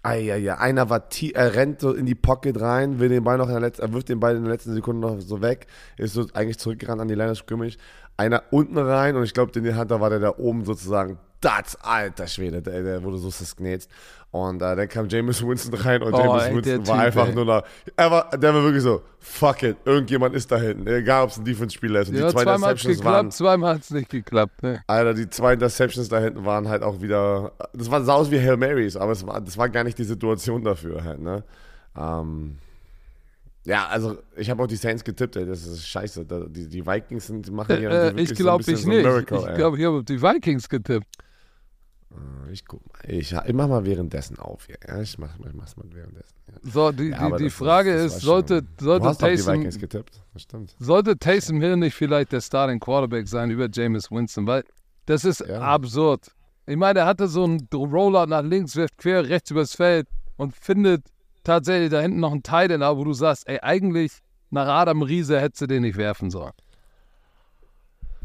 [0.02, 3.48] Eieiei, einer war tie er rennt so in die Pocket rein, will den Ball noch
[3.48, 6.14] in der letzten, er wirft den Ball in der letzten Sekunde noch so weg, ist
[6.14, 7.78] so eigentlich zurückgerannt an die Line of Scrimmage.
[8.20, 11.18] Einer unten rein und ich glaube, den Hunter war der da oben sozusagen.
[11.40, 13.90] Das, alter Schwede, der, der wurde so sknetzt.
[14.30, 17.28] Und äh, dann kam James Winston rein und Oh, James ey, Winston war Typ, einfach
[17.30, 17.34] ey.
[17.34, 17.64] nur da.
[17.96, 20.86] Er war, der war wirklich so, fuck it, irgendjemand ist da hinten.
[20.88, 22.10] Egal, ob es ein Defense-Spieler ist.
[22.10, 24.64] Und Ja, die zwei zweimal hat es Interceptions waren, geklappt, zweimal hat es nicht geklappt.
[24.64, 24.82] Ne?
[24.86, 27.54] Alter, die zwei Interceptions da hinten waren halt auch wieder.
[27.72, 30.04] Das war, sah aus wie Hail Marys, aber es war, das war gar nicht die
[30.04, 31.44] Situation dafür halt, ne?
[31.98, 32.58] Ähm,
[33.66, 36.26] ja, also ich habe auch die Saints getippt, ey, das ist scheiße.
[36.50, 39.04] Die, die Vikings sind, machen hier Äh, wirklich ich glaube so ein ich nicht.
[39.04, 41.08] so ein Miracle, ich glaube, ich habe die Vikings getippt.
[42.52, 43.00] Ich guck mal.
[43.08, 44.78] Ich, ich mach mal währenddessen auf hier.
[44.88, 46.34] Ja, ich mach, ich mach's mal währenddessen.
[46.48, 46.54] Ja.
[46.72, 49.36] So, die, Ja, die, die Frage ist, war sollte, schon- du sollte, hast doch die
[49.36, 50.76] Taysom, Vikings getippt, das stimmt.
[50.80, 54.48] sollte Taysom Hill nicht vielleicht der Starting Quarterback sein über Jameis Winston?
[54.48, 54.64] Weil
[55.06, 55.60] das ist Ja.
[55.62, 56.32] absurd.
[56.66, 60.56] Ich meine, er hatte so einen Rollout nach links, wirft quer rechts übers Feld und
[60.56, 61.04] findet
[61.44, 64.12] tatsächlich da hinten noch einen Tight End, wo du sagst, ey, eigentlich
[64.50, 66.54] nach Adam Riese hättest du den nicht werfen sollen.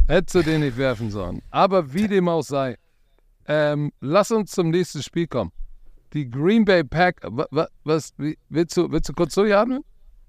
[0.06, 1.42] Hättest du den nicht werfen sollen.
[1.50, 2.76] Aber wie dem auch sei,
[3.46, 5.52] ähm, lass uns zum nächsten Spiel kommen.
[6.12, 9.82] Die Green Bay Pack, wa, wa, was, wie, willst, du, willst du kurz durchatmen?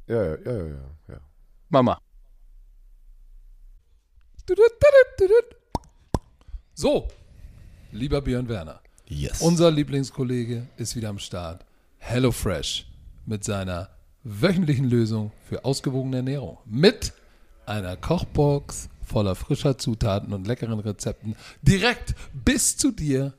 [0.08, 1.20] Ja, ja, ja, ja, ja.
[1.70, 2.00] Mama.
[6.74, 7.08] So,
[7.92, 9.42] lieber Björn Werner, Yes.
[9.42, 11.65] unser Lieblingskollege ist wieder am Start.
[12.08, 12.86] HelloFresh
[13.26, 13.90] mit seiner
[14.24, 16.60] wöchentlichen Lösung für ausgewogene Ernährung.
[16.66, 17.14] Mit
[17.66, 23.34] einer Kochbox voller frischer Zutaten und leckeren Rezepten direkt bis zu dir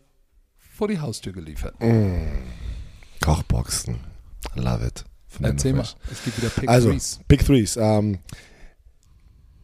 [0.59, 1.75] vor die Haustür geliefert.
[3.21, 3.99] Kochboxen.
[4.57, 5.05] Love it.
[5.41, 7.21] Erzähl mal, es gibt wieder Pick Also, Threes.
[7.29, 7.77] Pick Threes.
[7.77, 8.19] Ähm,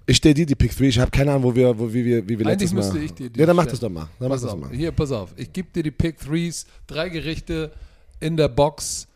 [0.06, 0.88] ich stelle dir die Pick Three.
[0.88, 2.80] Ich habe keine Ahnung, wo wir, wo, wie wir, wie wir Eigentlich letztes Mal.
[2.82, 4.08] müsste ich dir die Ja, dann mach das doch mal.
[4.18, 4.70] Dann mach Pass das auf, mal.
[4.70, 5.32] hier, pass auf.
[5.36, 7.72] Ich gebe dir die Pick Threes, drei Gerichte
[8.22, 9.08] in der Box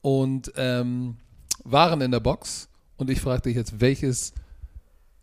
[0.00, 1.16] und ähm,
[1.64, 2.68] Waren in der Box.
[2.96, 4.32] Und ich frage dich jetzt, welches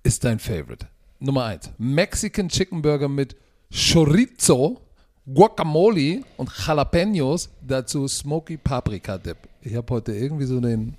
[0.03, 0.87] ist dein Favorite?
[1.19, 3.35] Nummer eins: Mexican Chicken Burger mit
[3.71, 4.81] Chorizo,
[5.25, 7.49] Guacamole und Jalapenos.
[7.61, 9.37] Dazu Smoky Paprika Dip.
[9.61, 10.95] Ich habe heute irgendwie so den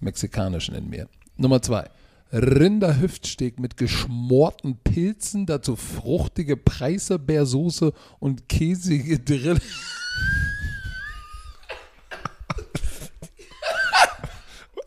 [0.00, 1.08] mexikanischen in mir.
[1.36, 1.88] Nummer zwei.
[2.32, 9.58] Rinderhüftsteak mit geschmorten Pilzen, dazu fruchtige Preiselbeersoße und käsige Drill.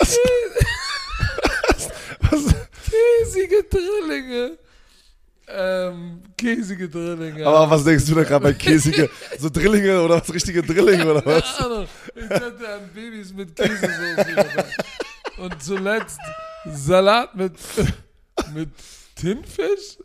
[2.92, 4.58] Käsige Drillinge.
[5.48, 7.46] Ähm, käsige Drillinge.
[7.46, 11.26] Aber was denkst du da gerade bei käsige, so Drillinge oder was, richtige Drillinge oder
[11.26, 11.58] was?
[11.58, 11.88] Keine Ahnung.
[12.16, 14.66] Ich dachte an Babys mit Käsesoße.
[15.38, 16.20] Und zuletzt
[16.66, 17.54] Salat mit,
[18.54, 18.70] mit
[19.16, 19.98] Tinfisch?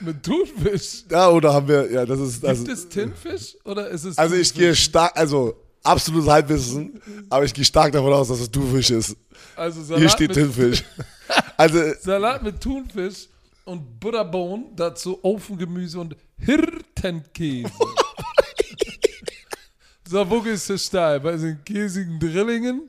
[0.00, 1.04] Mit Thunfisch?
[1.10, 4.36] Ja, oder haben wir, ja, das ist, also, Gibt es Tinfisch oder ist es also
[4.36, 4.66] ich Thunfisch?
[4.66, 9.16] gehe stark, also absolutes Halbwissen, aber ich gehe stark davon aus, dass es Thunfisch ist.
[9.56, 10.84] Also Salat Hier steht mit, Thunfisch.
[11.56, 13.28] Also, Salat mit Thunfisch
[13.64, 17.70] und Butterbohnen, dazu Ofengemüse und Hirtenkäse.
[20.08, 21.20] so, wo gehst du steil?
[21.20, 22.88] Bei den käsigen Drillingen,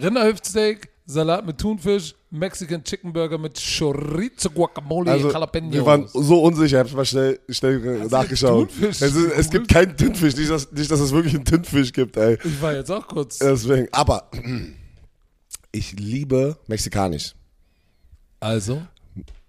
[0.00, 5.72] Rinderhüftsteak, Salat mit Thunfisch, Mexican Chicken Burger mit Chorizo, Guacamole, also Jalapenos.
[5.74, 8.70] wir waren so unsicher, ich habe mal schnell, schnell nachgeschaut.
[8.70, 11.92] Thunfisch Es, ist, es gibt keinen Thunfisch, nicht dass, nicht, dass es wirklich einen Thunfisch
[11.92, 12.38] gibt, ey.
[12.42, 13.38] ich war jetzt auch kurz.
[13.38, 14.30] Deswegen, aber
[15.72, 17.34] ich liebe mexikanisch.
[18.40, 18.80] Also,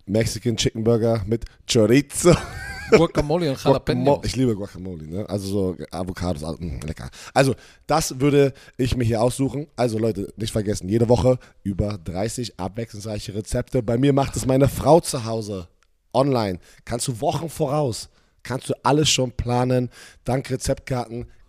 [0.06, 2.36] Mexican Chicken Burger mit Chorizo.
[2.98, 3.64] Guacamole und.
[3.64, 4.20] Jalapenos.
[4.24, 5.30] Ich liebe Guacamole, ne?
[5.30, 7.10] Also so Avocados, all- mm, lecker.
[7.34, 7.56] Also,
[7.88, 9.68] das würde ich mir hier aussuchen.
[9.76, 13.84] Also Leute, nicht vergessen, jede Woche über 30 abwechslungsreiche Rezepte.
[13.84, 15.68] Bei mir macht es meine Frau zu Hause.
[16.14, 16.60] Online.
[16.86, 18.10] Kannst du Wochen voraus.
[18.44, 19.90] Kannst du alles schon planen.
[20.26, 21.26] Dank Rezeptkarten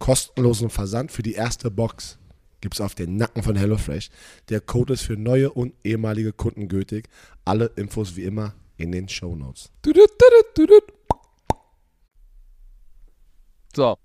[0.00, 2.18] Kostenlosen Versand für die erste Box
[2.60, 4.10] gibt es auf den Nacken von HelloFresh.
[4.48, 7.08] Der Code ist für neue und ehemalige Kunden gültig.
[7.44, 9.70] Alle Infos wie immer in den Show Notes.
[13.76, 13.96] So,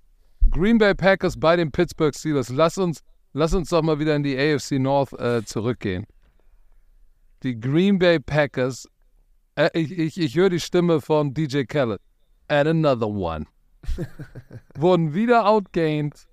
[0.52, 2.50] Green Bay Packers bei den Pittsburgh Steelers.
[2.50, 3.02] Lass uns,
[3.34, 6.06] lass uns doch mal wieder in die AFC North äh, zurückgehen.
[7.44, 8.88] Die Green Bay Packers,
[9.56, 12.02] äh, ich, ich, ich höre die Stimme von DJ Khaled.
[12.48, 13.48] And another one.
[14.76, 16.28] Wurden wieder outgained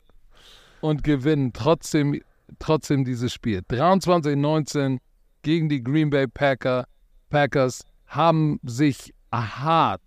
[0.81, 2.21] und gewinnen trotzdem,
[2.59, 3.61] trotzdem dieses Spiel.
[3.61, 4.99] 23-19
[5.43, 6.87] gegen die Green Bay Packer,
[7.31, 10.03] Packers haben sich hart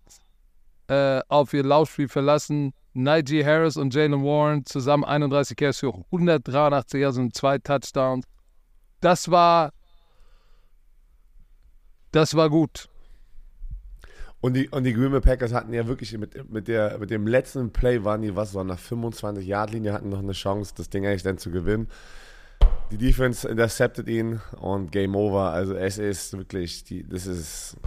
[0.88, 2.74] äh, auf ihr Laufspiel verlassen.
[2.94, 8.26] Najee Harris und Jalen Warren zusammen 31 Carries für 183 Yards und zwei Touchdowns.
[9.02, 9.72] Das war
[12.12, 12.88] das war gut.
[14.46, 17.26] Und die, und die Green Bay Packers hatten ja wirklich mit, mit, der, mit dem
[17.26, 21.24] letzten Play waren die, was, so der 25-Yard-Linie, hatten noch eine Chance, das Ding eigentlich
[21.24, 21.88] dann zu gewinnen.
[22.92, 25.50] Die Defense intercepted ihn und Game Over.
[25.50, 27.78] Also es ist wirklich, die, das ist,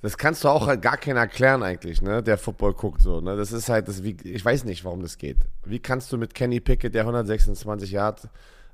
[0.00, 3.36] das kannst du auch halt gar keiner erklären eigentlich, ne, der Football guckt so, ne.
[3.36, 5.38] Das ist halt, das, wie, ich weiß nicht, warum das geht.
[5.64, 8.28] Wie kannst du mit Kenny Pickett, der 126 Yard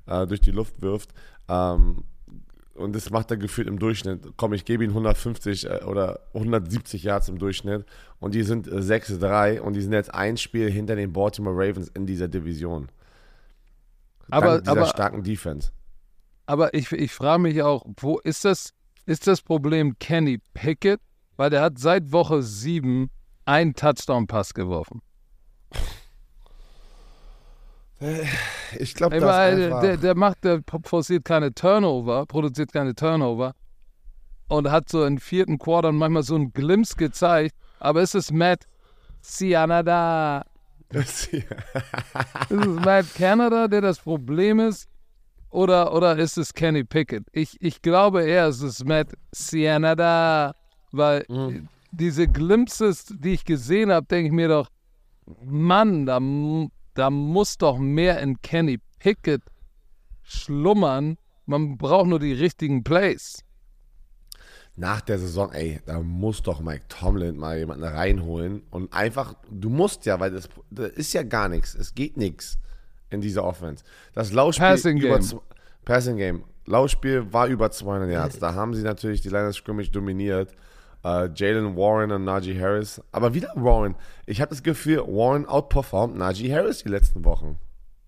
[0.05, 1.15] äh, durch die Luft wirft,
[1.49, 2.03] ähm,
[2.77, 4.33] und das macht er gefühlt im Durchschnitt.
[4.37, 7.85] Komm, ich gebe ihm 150 äh, oder 170 Yards im Durchschnitt
[8.19, 11.89] und die sind äh, 6-3 und die sind jetzt ein Spiel hinter den Baltimore Ravens
[11.89, 12.89] in dieser Division.
[14.29, 15.71] Aber, Dank dieser aber, starken Defense.
[16.45, 18.73] aber ich, ich frage mich auch, wo ist das,
[19.05, 20.99] ist das Problem Kenny Pickett?
[21.37, 23.09] Weil der hat seit Woche 7
[23.45, 25.01] einen Touchdown-Pass geworfen.
[28.77, 33.53] Ich glaube, das der, der macht, der forciert keine Turnover, produziert keine Turnover
[34.49, 37.55] und hat so in vierten Quartern manchmal so einen Glimpse gezeigt.
[37.79, 38.65] Aber ist es Matt
[39.21, 40.45] Cianada?
[40.89, 41.33] Ist
[42.49, 44.87] es Matt Canada, der das Problem ist?
[45.49, 47.25] Oder, oder ist es Kenny Pickett?
[47.33, 50.53] Ich, ich glaube eher, es ist Matt Cianada,
[50.91, 51.67] weil Mhm.
[51.91, 54.69] diese Glimpses, die ich gesehen habe, denke ich mir doch,
[55.43, 56.19] Mann, da,
[56.97, 59.41] da muss doch mehr in Kenny Pickett
[60.23, 61.17] schlummern.
[61.45, 63.43] Man braucht nur die richtigen Plays.
[64.75, 69.69] nach der Saison, ey, da muss doch Mike Tomlin mal jemanden reinholen und einfach, du
[69.69, 72.59] musst ja, weil das, das ist ja gar nichts, es geht nichts
[73.09, 73.83] in dieser Offense.
[74.13, 75.41] Das Laufspiel Passing über Game.
[75.83, 76.43] Passing Game.
[76.67, 78.39] Laufspiel war über 200 Yards.
[78.39, 80.53] Da haben sie natürlich die Line of Scrimmage dominiert.
[81.03, 83.01] Äh, Jalen Warren und Najee Harris.
[83.11, 83.95] Aber wieder Warren.
[84.25, 87.57] Ich habe das Gefühl, Warren outperformt Najee Harris die letzten Wochen.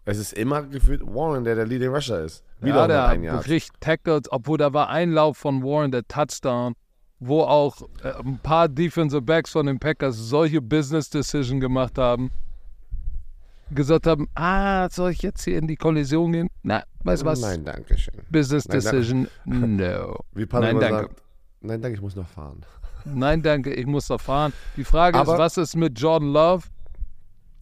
[0.06, 2.44] Es ist immer gefühlt Warren, der der Leading Rusher ist.
[2.62, 3.46] Wieder ja, 101 der Yards.
[3.46, 6.74] bricht Tackles, obwohl da war ein Lauf von Warren, der Touchdown,
[7.20, 12.32] wo auch äh, ein paar Defensive Backs von den Packers solche Business Decision gemacht haben.
[13.72, 16.50] Gesagt haben, ah, soll ich jetzt hier in die Kollision gehen?
[16.64, 17.42] Na, weißt du was?
[17.42, 18.16] Nein, danke schön.
[18.32, 18.98] Business Nein, danke.
[18.98, 20.16] Decision, no.
[20.34, 21.02] Wie Paul Nein, danke.
[21.04, 21.22] sagt,
[21.62, 22.62] nein, danke, ich muss noch fahren.
[23.14, 24.54] Nein, danke, ich muss noch fahren.
[24.78, 26.68] Die Frage Aber- ist, was ist mit Jordan Love?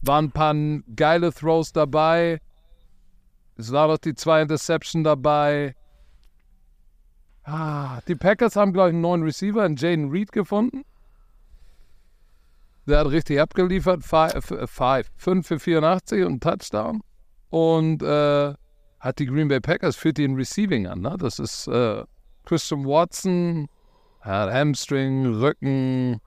[0.02, 0.54] Waren ein paar
[0.94, 2.40] geile Throws dabei?
[3.56, 5.74] Es waren doch die zwei Interception dabei.
[7.42, 10.84] Ah, die Packers haben, glaube ich, einen neuen Receiver, einen Jaden Reed gefunden.
[12.86, 14.04] Der hat richtig abgeliefert.
[14.04, 17.00] Five, five, 5 für 84 und Touchdown.
[17.50, 18.54] Und äh,
[19.00, 21.00] hat die Green Bay Packers, führt die in Receiving an.
[21.00, 21.16] Ne?
[21.18, 22.04] Das ist äh,
[22.44, 23.68] Christian Watson,
[24.28, 26.20] Hamstring, Rücken.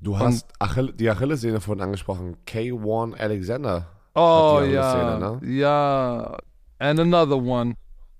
[0.00, 2.36] Du hast Achille, die Achillessehne vorhin angesprochen.
[2.46, 3.86] K1 Alexander.
[4.14, 5.40] Oh ja, ne?
[5.48, 6.36] ja.
[6.78, 7.76] And another one.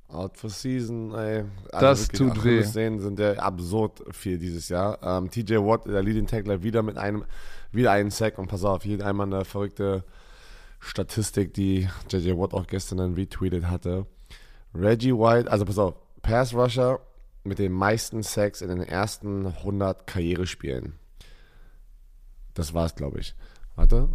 [0.09, 1.44] Out for season, ey.
[1.72, 2.61] Das tut weh.
[2.61, 4.98] Achillessehnen sind ja absurd viel dieses Jahr.
[5.03, 7.24] Ähm, TJ Watt, der Leading Tackler, wieder mit einem,
[7.72, 10.05] wieder einen Sack und pass auf, hier einmal eine verrückte
[10.78, 14.07] Statistik, die JJ Watt auch gestern dann retweetet hatte.
[14.74, 17.00] Reggie White, also pass auf, Pass Rusher
[17.45, 20.95] mit den meisten Sacks in den ersten 100 Karrierespielen.
[22.55, 23.34] Das war's, glaube ich.
[23.74, 24.09] Warte.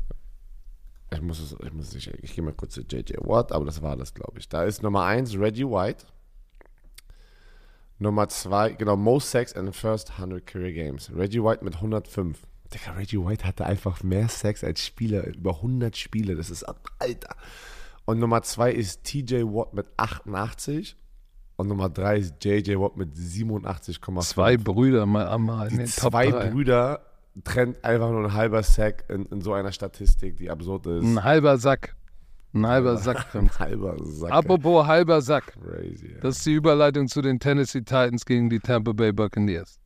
[1.12, 3.82] Ich muss es, ich muss nicht, ich gehe mal kurz zu JJ Watt, aber das
[3.82, 4.50] war das, glaube ich.
[4.50, 6.06] Da ist Nummer 1 Reggie White.
[8.00, 11.10] Nummer 2, genau, most sacks in the first 100 career games.
[11.16, 12.38] Reggie White mit 105.
[12.74, 16.36] Digga, Reggie White hatte einfach mehr Sacks als Spieler, über 100 Spiele.
[16.36, 16.64] Das ist,
[17.00, 17.36] Alter.
[18.06, 20.96] Und Nummer 2 ist TJ Watt mit 88.
[21.58, 24.22] Und Nummer 3 ist JJ Watt mit 87,5.
[24.22, 26.50] Zwei Brüder mal, mal in Die den Top zwei 3.
[26.52, 27.02] Brüder
[27.44, 31.04] trennt einfach nur ein halber Sack in, in so einer Statistik, die absurd ist.
[31.04, 31.96] Ein halber Sack.
[32.54, 33.28] Ein halber Sack.
[33.36, 34.32] Ein halber Sack.
[34.32, 35.54] Apropos halber Sack.
[35.62, 36.16] Crazy.
[36.22, 39.80] Das ist die Überleitung zu den Tennessee Titans gegen die Tampa Bay Buccaneers.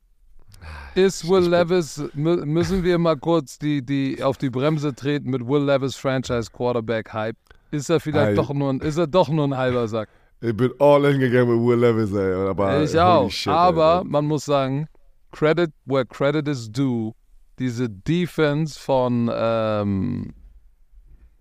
[0.94, 5.46] Ist Will Levis, mü- müssen wir mal kurz die, die auf die Bremse treten mit
[5.46, 7.36] Will Levis Franchise Quarterback Hype?
[7.70, 8.34] Ist er vielleicht Ey.
[8.36, 10.08] doch nur ein, ist er doch nur ein halber Sack?
[10.44, 12.34] Ich bin all in gegangen mit Will Levis, ey.
[12.48, 13.30] Aber, ich auch.
[13.30, 14.08] shit, Aber ey.
[14.08, 14.88] man muss sagen,
[15.30, 17.14] Credit where credit is due.
[17.60, 20.34] Diese Defense von, ähm,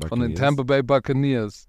[0.08, 0.36] von den.
[0.36, 1.68] Tampa Bay Buccaneers.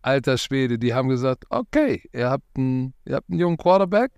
[0.00, 4.12] Alter Schwede, die haben gesagt, okay, ihr habt einen, ihr habt einen jungen Quarterback,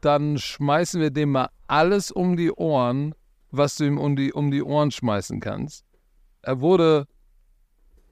[0.00, 3.14] dann schmeißen wir dem mal alles um die Ohren,
[3.50, 5.84] was du ihm um die, um die Ohren schmeißen kannst.
[6.42, 7.06] Er wurde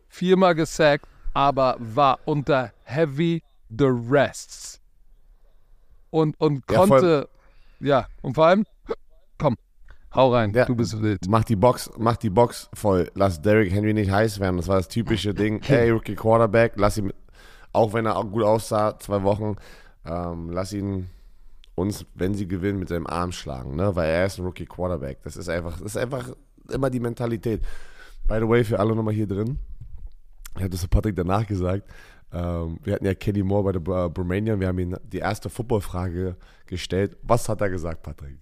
[0.08, 4.80] viermal gesackt, aber war unter heavy duress.
[6.10, 7.28] Und, und Ja, vor konnte,
[7.78, 8.64] ja, und vor allem,
[9.38, 9.56] komm,
[10.14, 10.64] hau rein, Ja.
[10.64, 11.20] du bist wild.
[11.28, 13.10] Mach die Box, mach die Box voll.
[13.14, 14.56] Lass Derrick Henry nicht heiß werden.
[14.56, 15.60] Das war das typische Ding.
[15.64, 17.12] Hey, Rookie Quarterback, lass ihn,
[17.72, 19.56] auch wenn er auch gut aussah, zwei Wochen,
[20.04, 21.08] ähm, lass ihn
[21.76, 23.94] uns, wenn sie gewinnen, mit seinem Arm schlagen, ne?
[23.94, 25.22] Weil er ist ein Rookie Quarterback.
[25.22, 26.30] Das ist einfach, das ist einfach
[26.70, 27.62] immer die Mentalität.
[28.26, 29.58] By the way, für alle nochmal hier drin.
[30.56, 31.88] Ich hatte zu Patrick danach gesagt,
[32.32, 36.36] wir hatten ja Kenny Moore bei der Br- Bromanian, wir haben ihm die erste Footballfrage
[36.66, 37.16] gestellt.
[37.22, 38.38] Was hat er gesagt, Patrick?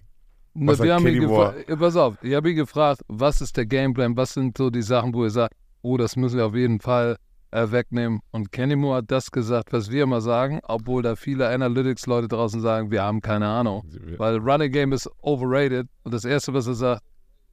[0.53, 3.65] Was wir haben ihn gefra- äh, pass auf, ich habe ihn gefragt, was ist der
[3.65, 6.79] Gameplan, was sind so die Sachen, wo er sagt, oh, das müssen wir auf jeden
[6.79, 7.17] Fall
[7.51, 8.19] äh, wegnehmen.
[8.31, 12.61] Und Kenny Moore hat das gesagt, was wir immer sagen, obwohl da viele Analytics-Leute draußen
[12.61, 13.83] sagen, wir haben keine Ahnung.
[14.19, 15.87] Weil Running Game ist overrated.
[16.03, 17.01] Und das Erste, was er sagt,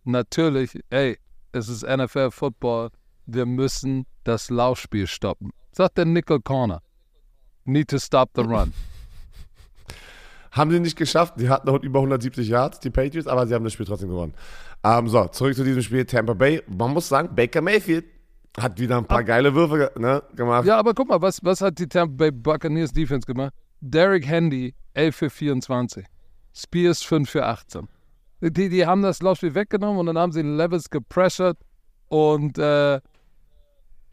[0.05, 1.17] natürlich, ey,
[1.53, 2.91] es ist NFL Football,
[3.27, 5.51] wir müssen das Laufspiel stoppen.
[5.73, 6.83] Sagt der Nickel Corner.
[7.65, 8.73] Need to stop the run.
[10.53, 11.35] Haben sie nicht geschafft.
[11.39, 14.33] Die hatten noch über 170 Yards, die Patriots, aber sie haben das Spiel trotzdem gewonnen.
[14.83, 16.07] Ähm, so, zurück zu diesem Spiel.
[16.07, 16.63] Tampa Bay.
[16.67, 18.07] Man muss sagen, Baker Mayfield
[18.59, 20.65] hat wieder ein paar geile Würfe ne, gemacht.
[20.65, 23.53] Ja, aber guck mal, was, was hat die Tampa Bay Buccaneers Defense gemacht?
[23.81, 26.07] Derrick Handy 11 für 24.
[26.55, 27.89] Spears 5 für 18.
[28.41, 31.59] Die, die haben das Laufspiel weggenommen und dann haben sie Levis gepressured
[32.09, 33.01] und äh,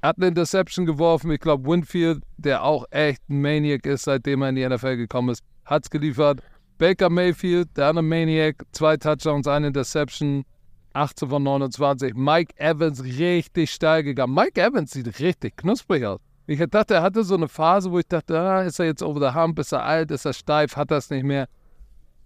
[0.03, 1.31] hat eine Interception geworfen.
[1.31, 5.29] Ich glaube, Winfield, der auch echt ein Maniac ist, seitdem er in die NFL gekommen
[5.29, 6.41] ist, hat's geliefert.
[6.77, 10.43] Baker Mayfield, der andere Maniac, zwei Touchdowns, eine Interception,
[10.91, 12.13] 18 von 29.
[12.15, 14.33] Mike Evans richtig steil gegangen.
[14.33, 16.19] Mike Evans sieht richtig knusprig aus.
[16.47, 19.21] Ich dachte, er hatte so eine Phase, wo ich dachte, ah, ist er jetzt over
[19.21, 21.47] the hump, ist er alt, ist er steif, hat es nicht mehr.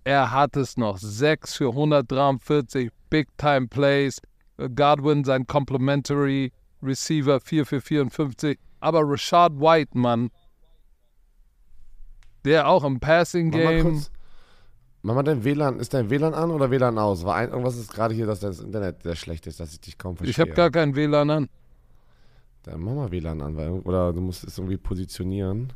[0.03, 0.97] Er hat es noch.
[0.97, 4.19] 6 für 143 Big-Time Plays.
[4.57, 6.51] Godwin, sein Complimentary
[6.81, 8.59] Receiver, 4 für 54.
[8.79, 10.29] Aber Rashad White, Mann,
[12.45, 14.03] der auch im Passing Game.
[15.01, 15.79] Mach mal dein WLAN.
[15.79, 17.23] Ist dein WLAN an oder WLAN aus?
[17.23, 19.97] War ein, irgendwas ist gerade hier, dass das Internet sehr schlecht ist, dass ich dich
[19.97, 20.31] kaum verstehe.
[20.31, 21.49] Ich habe gar keinen WLAN an.
[22.63, 25.71] Dann mach mal WLAN an, weil, oder du musst es irgendwie positionieren.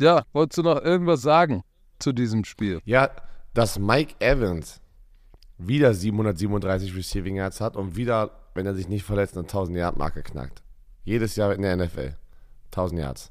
[0.00, 1.62] Ja, wolltest du noch irgendwas sagen
[1.98, 2.80] zu diesem Spiel?
[2.84, 3.10] Ja,
[3.54, 4.80] dass Mike Evans
[5.58, 9.96] wieder 737 Receiving Yards hat und wieder, wenn er sich nicht verletzt, eine 1000 Yard
[9.96, 10.62] Marke knackt.
[11.04, 12.14] Jedes Jahr in der NFL.
[12.66, 13.22] 1000 Yards.
[13.22, 13.30] ist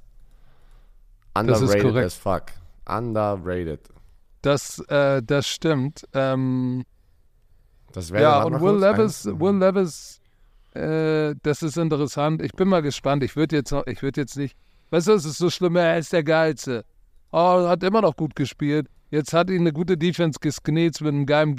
[1.40, 2.06] Underrated korrekt.
[2.06, 2.44] as fuck.
[2.88, 3.80] Underrated.
[4.42, 6.08] Das, äh, das stimmt.
[6.14, 6.86] Ähm,
[7.94, 10.22] Das wäre ja, und Will Levis, Will Levis,
[10.74, 12.42] äh, das ist interessant.
[12.42, 13.24] Ich bin mal gespannt.
[13.24, 14.56] Ich würde jetzt ich würde jetzt nicht,
[14.92, 16.86] weißt du, es ist so schlimm, er ist der Geilste.
[17.32, 18.88] Oh, hat immer noch gut gespielt.
[19.10, 21.56] Jetzt hat ihn eine gute Defense gesknetzt mit einem geilen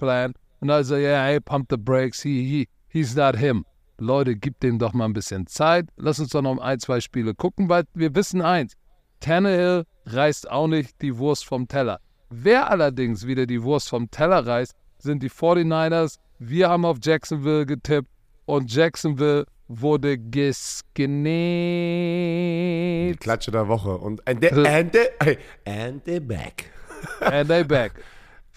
[0.00, 0.32] Gameplan.
[0.60, 2.22] Und also, ja, hey, pump the brakes.
[2.22, 3.64] He, he, he's not him.
[3.98, 5.86] Leute, gibt dem doch mal ein bisschen Zeit.
[5.96, 8.74] Lass uns doch noch ein, zwei Spiele gucken, weil wir wissen eins,
[9.20, 12.00] Tannehill reißt auch nicht die Wurst vom Teller.
[12.30, 16.16] Wer allerdings wieder die Wurst vom Teller reißt, sind die 49ers.
[16.38, 18.08] Wir haben auf Jacksonville getippt
[18.46, 21.30] und Jacksonville wurde Die gesgenäht.
[23.20, 23.96] Klatsche der Woche.
[23.98, 25.00] Und and the, Also- and the,
[25.70, 26.70] and the back.
[27.20, 27.92] And they back.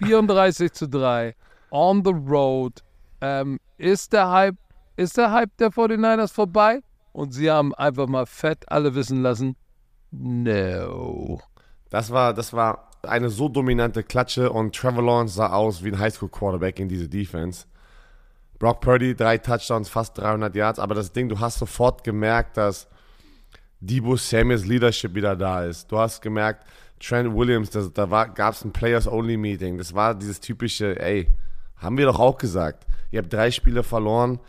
[0.05, 1.35] 34 zu 3.
[1.71, 2.83] On the road.
[3.21, 4.57] Ähm, ist, der Hype,
[4.95, 6.81] ist der Hype der 49ers vorbei?
[7.11, 9.55] Und sie haben einfach mal fett alle wissen lassen,
[10.11, 11.39] no.
[11.89, 15.99] Das war, das war eine so dominante Klatsche und Trevor Lawrence sah aus wie ein
[15.99, 17.65] Highschool-Quarterback in diese Defense.
[18.59, 22.87] Brock Purdy, drei Touchdowns, fast 300 Yards, aber das Ding, du hast sofort gemerkt, dass
[23.79, 25.91] Debo Samuels Leadership wieder da ist.
[25.91, 26.65] Du hast gemerkt,
[27.05, 29.77] Trent Williams, das, da gab es ein Players-Only-Meeting.
[29.77, 31.27] Das war dieses typische, ey,
[31.77, 32.85] haben wir doch auch gesagt.
[33.11, 34.39] Ihr habt drei Spiele verloren.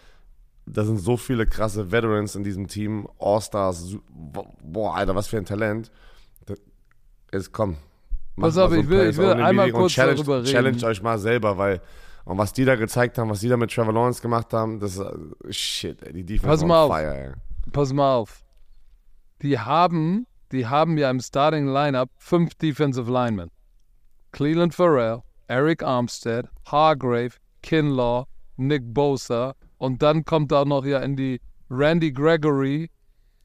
[0.67, 3.97] Da sind so viele krasse Veterans in diesem Team, All-Stars.
[4.63, 5.91] Boah, Alter, was für ein Talent.
[7.33, 7.77] Jetzt komm.
[8.41, 10.47] Pass auf, ich will- ich will einmal kurz challenge, darüber reden.
[10.53, 11.81] Challenge euch mal selber, weil
[12.25, 14.97] und was die da gezeigt haben, was die da mit Trevor Lawrence gemacht haben, das
[15.45, 16.91] ist shit, ey, die Defense Pass mal auf.
[16.93, 17.33] fire, ey.
[17.71, 18.43] Pass mal auf.
[19.43, 23.51] Die haben, die haben ja im Starting Lineup fünf Defensive Linemen.
[24.33, 28.25] Cleveland Farrell, Eric Armstead, Hargrave, Kinlaw,
[28.57, 31.41] Nick Bosa und dann kommt da noch ja in die
[31.71, 32.91] Randy Gregory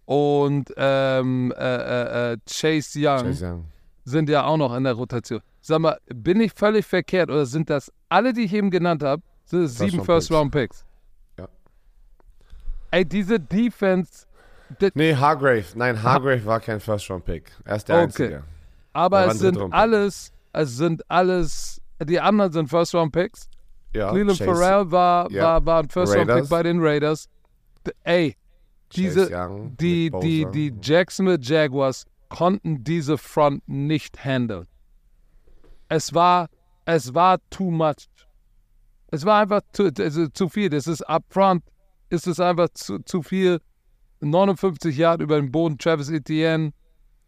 [0.06, 3.66] und ähm, äh, äh, äh, Chase Young Chase Young.
[4.06, 5.42] sind ja auch noch in der Rotation.
[5.62, 9.22] Sag mal, bin ich völlig verkehrt oder sind das alle, die ich eben genannt habe,
[9.46, 10.86] sind es sieben First-Round First-Round-Picks?
[11.38, 11.48] Ja.
[12.92, 14.26] Ey, diese Defense,
[14.94, 15.66] Nee, Hargrave.
[15.76, 17.52] Nein, Hargrave war kein First-Round-Pick.
[17.66, 18.04] Er ist der Okay.
[18.04, 18.44] Einzige.
[18.94, 23.50] aber es sind alles, es sind alles, die anderen sind First-Round-Picks.
[23.96, 25.44] Ja, Cleveland Chase- Farrell war, Ja.
[25.44, 26.50] war, war ein First-Round-Pick Raiders.
[26.50, 27.30] bei den Raiders.
[27.88, 28.36] D- Ey,
[28.92, 34.68] diese, Young, die, die, die Jacksonville Jaguars konnten diese Front nicht handeln.
[35.88, 36.48] Es war,
[36.86, 38.08] es war too much.
[39.12, 40.70] Es war einfach zu, also zu viel.
[40.70, 41.64] Das ist up front,
[42.10, 43.60] ist es einfach zu, zu viel.
[44.22, 46.72] 59 Yard über den Boden, Travis Etienne,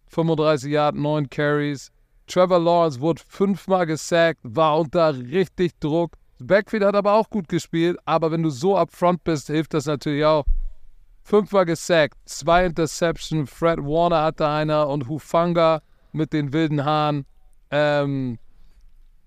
[0.07, 1.91] 35 Yard, 9 Carries.
[2.27, 6.17] Trevor Lawrence wurde fünfmal gesackt, war unter richtig Druck.
[6.39, 9.85] Backfield hat aber auch gut gespielt, aber wenn du so up front bist, hilft das
[9.85, 10.45] natürlich auch.
[11.23, 15.81] Fünfmal gesackt, zwei Interception, Fred Warner hatte einer und Hufanga
[16.11, 17.25] mit den wilden Haaren.
[17.69, 18.39] Ähm,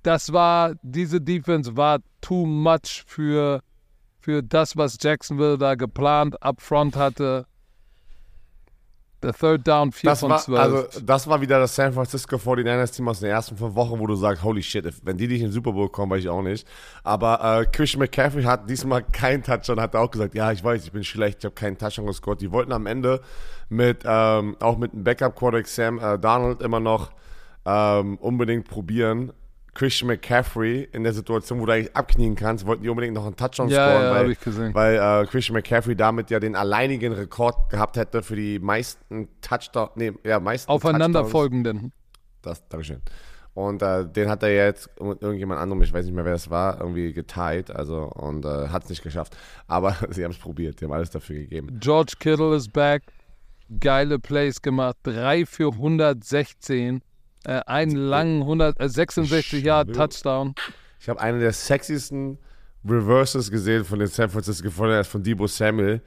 [0.02, 3.60] das war, diese Defense war too much für,
[4.20, 7.46] für das, was Jacksonville da geplant up front hatte.
[9.24, 10.60] Der Third Down, 4 Das von war, 12.
[10.60, 14.06] also, das war wieder das San Francisco 49ers Team aus den ersten fünf Wochen, wo
[14.06, 16.42] du sagst, holy shit, wenn die nicht in den Super Bowl kommen, weiß ich auch
[16.42, 16.68] nicht.
[17.02, 20.84] Aber äh, Christian McCaffrey hat diesmal keinen Touchdown, hat er auch gesagt, ja, ich weiß,
[20.84, 22.42] ich bin schlecht, ich habe keinen Touchdown gescored.
[22.42, 23.22] Die wollten am Ende
[23.70, 27.10] mit, ähm, auch mit dem Backup-Quarterback Sam äh, Donald immer noch
[27.64, 29.32] ähm, unbedingt probieren.
[29.74, 33.36] Christian McCaffrey in der Situation, wo du eigentlich abknien kannst, wollten die unbedingt noch einen
[33.36, 34.74] Touchdown Ja, scoren, ja, weil, ich gesehen.
[34.74, 39.90] weil äh, Christian McCaffrey damit ja den alleinigen Rekord gehabt hätte für die meisten Touchdowns,
[39.96, 40.70] nee, ja, meisten.
[40.70, 41.92] Aufeinanderfolgenden.
[42.42, 43.00] Das, Dankeschön.
[43.54, 46.50] Und äh, den hat er jetzt mit irgendjemand anderem, ich weiß nicht mehr, wer das
[46.50, 49.36] war, irgendwie geteilt, also und äh, hat es nicht geschafft.
[49.68, 51.78] Aber sie haben es probiert, sie haben alles dafür gegeben.
[51.80, 53.02] George Kittle ist back.
[53.80, 54.96] Geile Plays gemacht.
[55.04, 57.00] 3 für 116.
[57.44, 59.94] Äh, einen langen 100, äh, 66 Yard.
[59.94, 60.54] Touchdown.
[61.00, 62.38] Ich habe einen der sexiesten
[62.84, 66.00] Reverses gesehen von den San Francisco 49ers von Debo Samuel.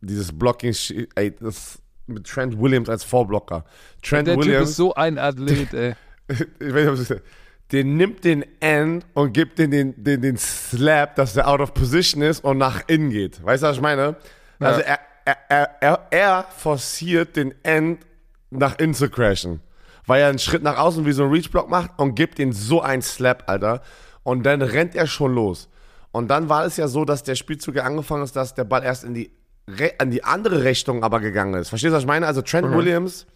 [0.00, 0.74] Dieses Blocking,
[1.14, 3.64] ey, das mit Trent Williams als Vorblocker.
[4.02, 5.94] Trent Der Typ Williams, ist so ein Athlet, ey.
[6.28, 7.22] ich weiß nicht,
[7.72, 11.74] den nimmt den End und gibt den, den, den, den Slap, dass der out of
[11.74, 13.44] position ist und nach innen geht.
[13.44, 14.16] Weißt du, was ich meine?
[14.58, 18.00] Also er, er, er, er, er forciert den End
[18.50, 19.60] nach innen zu crashen.
[20.08, 22.80] Weil er einen Schritt nach außen wie so ein Reach-Block macht und gibt den so
[22.80, 23.82] einen Slap, Alter.
[24.22, 25.68] Und dann rennt er schon los.
[26.10, 28.82] Und dann war es ja so, dass der Spielzug ja angefangen ist, dass der Ball
[28.82, 29.30] erst in die,
[29.68, 31.68] Re an die andere Richtung aber gegangen ist.
[31.68, 32.26] Verstehst du, was ich meine?
[32.26, 33.26] Also Trent Williams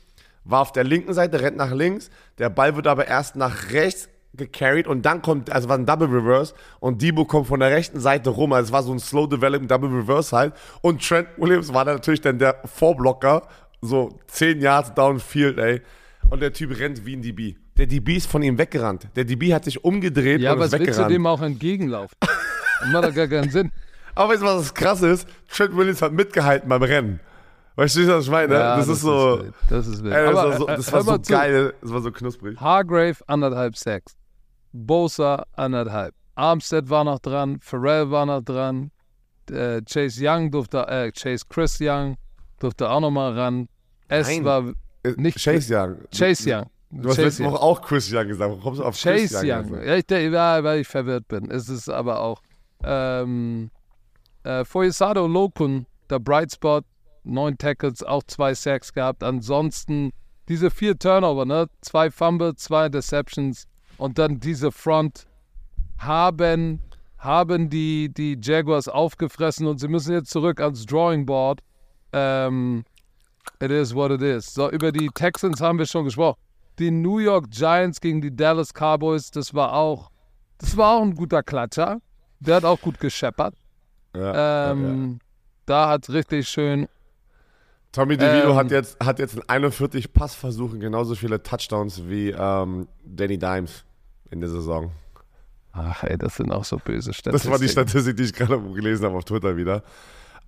[0.44, 2.10] war auf der linken Seite, rennt nach links.
[2.38, 6.08] Der Ball wird aber erst nach rechts gecarried und dann kommt, also war ein Double
[6.08, 8.54] Reverse und Debo kommt von der rechten Seite rum.
[8.54, 10.54] Also es war so ein Slow Developing Double Reverse halt.
[10.80, 13.42] Und Trent Williams war dann natürlich dann der Vorblocker,
[13.82, 15.82] so 10 Yards downfield, ey.
[16.30, 17.56] Und der Typ rennt wie ein DB.
[17.76, 19.08] Der DB ist von ihm weggerannt.
[19.16, 21.10] Der DB hat sich umgedreht Ja, und ist willst du weggerannt.
[21.12, 22.16] dem auch entgegenlaufen?
[22.20, 23.70] Das macht doch gar keinen Sinn.
[24.14, 25.26] Aber weißt du, was das krass ist?
[25.48, 27.20] Trent Williams hat mitgehalten beim Rennen.
[27.76, 28.52] Weißt du, was ich meine?
[28.54, 29.44] Ja, das, ist so.
[29.70, 30.12] Das ist wild.
[30.14, 31.74] Ey, das Aber, war so, äh, das war so geil.
[31.80, 32.60] Das war so knusprig.
[32.60, 34.14] Hargrave anderthalb Sacks.
[34.72, 36.14] Bosa anderthalb.
[36.34, 37.58] Armstead war noch dran.
[37.60, 38.90] Pharrell war noch dran.
[39.50, 42.16] äh, Chase Young durfte, äh, Chase Chris Young
[42.58, 43.68] durfte auch nochmal ran.
[44.08, 44.44] Es Nein.
[44.44, 44.72] war
[45.16, 45.96] Nicht- Chase Young.
[46.16, 46.66] Chase Young.
[46.90, 47.52] Du hast letzte Young.
[47.52, 48.50] Woche auch Chris Young gesagt.
[48.50, 49.64] Warum kommst du auf Chris Chase Young?
[49.70, 49.74] Young.
[49.74, 49.88] also?
[49.88, 51.50] Ja, ich, ja, weil ich verwirrt bin.
[51.50, 52.42] Es ist aber auch.
[52.84, 53.70] Ähm,
[54.44, 56.80] äh, Foyesado Lokun, der Bright Spot,
[57.24, 59.22] neun Tackles, auch zwei Sacks gehabt.
[59.22, 60.12] Ansonsten
[60.48, 61.66] diese vier Turnover, ne?
[61.80, 63.66] Zwei Fumbles, zwei Interceptions
[63.98, 65.26] und dann diese Front
[65.98, 66.80] haben,
[67.18, 71.60] haben die, die Jaguars aufgefressen und sie müssen jetzt zurück ans Drawing Board.
[72.12, 72.84] Ähm,
[73.60, 74.46] it is what it is.
[74.52, 76.38] So, über die Texans haben wir schon gesprochen.
[76.78, 80.10] Die New York Giants gegen die Dallas Cowboys, das war auch,
[80.58, 81.98] das war auch ein guter Klatscher.
[82.40, 83.54] Der hat auch gut gescheppert.
[84.14, 84.70] Ja, ja, ja.
[84.72, 85.18] Ähm,
[85.66, 86.88] Da hat richtig schön.
[87.92, 92.88] Tommy DeVito ähm, hat, jetzt, hat jetzt in 41 Passversuchen genauso viele Touchdowns wie ähm,
[93.04, 93.84] Danny Dimes
[94.30, 94.90] in der Saison.
[95.72, 97.52] Ach, ey, das sind auch so böse Das Statistiken.
[97.52, 99.82] war die Statistik, die ich gerade gelesen habe auf Twitter wieder.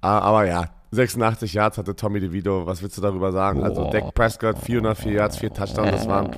[0.01, 2.67] Ah, Aber ja, 86 Yards hatte Tommy DeVito.
[2.67, 3.63] Was willst du darüber sagen?
[3.63, 3.91] Also Boah.
[3.91, 5.91] Dak Prescott, 404 Yards, 4 Touchdowns.
[5.91, 6.37] Das war, ein-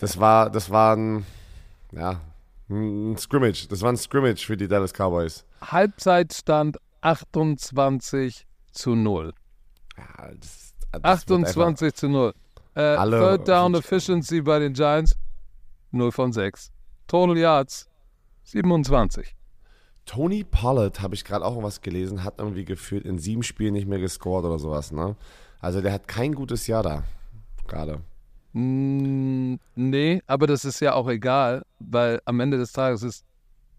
[0.00, 1.26] das war, das war ein,
[1.92, 2.20] ja,
[2.68, 3.66] ein Scrimmage.
[3.68, 5.44] Das war ein Scrimmage für die Dallas Cowboys.
[5.60, 9.32] Halbzeitstand 28 zu 0.
[9.96, 10.04] Ja,
[10.40, 12.32] das, das wird 28 zu 0.
[12.74, 15.16] Äh, Alle- Third Down Efficiency bei den Giants
[15.90, 16.70] 0 von 6.
[17.06, 17.88] Total Yards
[18.44, 19.34] 27.
[20.06, 23.86] Tony Pollard, habe ich gerade auch was gelesen, hat irgendwie gefühlt in sieben Spielen nicht
[23.86, 25.16] mehr gescored oder sowas, ne?
[25.60, 27.04] Also der hat kein gutes Jahr da.
[27.68, 28.00] Gerade.
[28.52, 33.24] Mm, nee, aber das ist ja auch egal, weil am Ende des Tages ist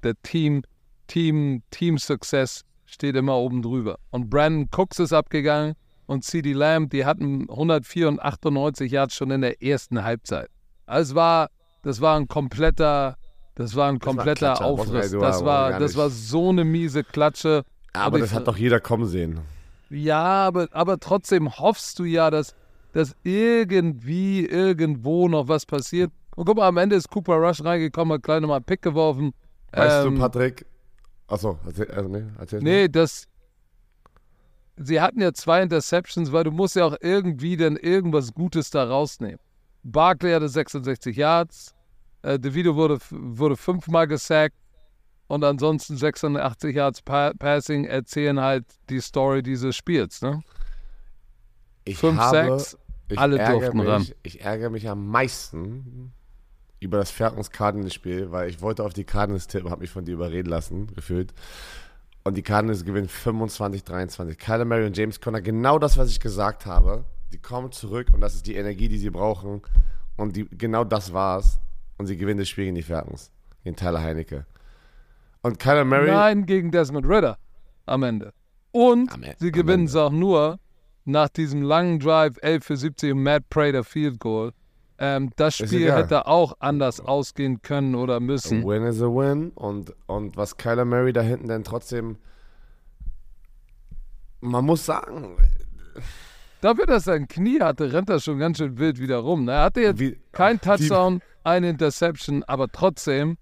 [0.03, 0.63] der Team,
[1.07, 3.97] Team, Team Success steht immer oben drüber.
[4.11, 9.31] Und Brandon Cooks ist abgegangen und CD Lamb, die hatten 104 und 98 Yards schon
[9.31, 10.49] in der ersten Halbzeit.
[10.85, 11.49] Also es war,
[11.83, 13.17] das war ein kompletter,
[13.55, 15.11] das war ein war kompletter muss man- Aufriss.
[15.11, 17.63] Das war- war, gar das war so eine miese Klatsche.
[17.93, 19.39] Aber das ich- hat doch jeder kommen sehen.
[19.89, 22.55] Ja, aber, aber trotzdem hoffst du ja, dass,
[22.93, 26.11] dass irgendwie, irgendwo noch was passiert.
[26.35, 29.33] Und guck mal, am Ende ist Cooper Rush reingekommen, hat gleich nochmal einen Pick geworfen.
[29.73, 30.65] Weißt Ähm, du, Patrick?
[31.27, 33.27] Achso, erzähl, also, nee, erzähl Nee, das.
[34.77, 38.85] Sie hatten ja zwei Interceptions, weil du musst ja auch irgendwie dann irgendwas Gutes da
[38.85, 39.39] rausnehmen.
[39.83, 41.75] Barkley hatte 66 Yards,
[42.23, 44.55] äh, DeVito wurde, wurde fünfmal gesackt
[45.27, 50.21] und ansonsten 86 Yards pa Passing erzählen halt die Story dieses Spiels.
[50.21, 50.43] Ne?
[51.85, 52.77] Ich Fünf habe, Sacks,
[53.09, 54.07] ich alle durften mich, ran.
[54.23, 56.11] Ich ärgere mich am meisten
[56.79, 60.49] über das Falcons-Cardinals-Spiel, weil ich wollte auf die Cardinals tippen, habe mich von dir überreden
[60.49, 61.33] lassen, gefühlt.
[62.23, 64.35] Und die Cardinals gewinnen 25-23.
[64.35, 67.05] Kyler Murray und James Conner, genau das, was ich gesagt habe.
[67.31, 69.61] Die kommen zurück und das ist die Energie, die sie brauchen.
[70.17, 71.59] Und die, genau das war's.
[72.01, 73.29] Und sie gewinnen das Spiel gegen die Falcons.
[73.63, 74.47] Gegen Tyler Heinecke.
[75.43, 76.09] Und Kyler Murray.
[76.09, 77.37] Nein, gegen Desmond Ritter
[77.85, 78.33] am Ende.
[78.71, 80.57] Und Am sie gewinnen es auch nur
[81.05, 84.51] nach diesem langen Drive 11 für 70 und Matt Prater Field Goal.
[84.97, 88.65] Ähm, das Spiel hätte auch anders ausgehen können oder A müssen.
[88.65, 89.51] win is a win.
[89.51, 92.17] Und, und was Kyler Murray da hinten dann trotzdem.
[94.39, 95.37] Man muss sagen,
[96.61, 99.45] Dafür, dass er ein Knie hatte, rennt er schon ganz schön wild wieder rum.
[99.45, 99.53] ne?
[99.53, 103.37] Er hatte jetzt wie, kein Touchdown, eine Interception, aber trotzdem.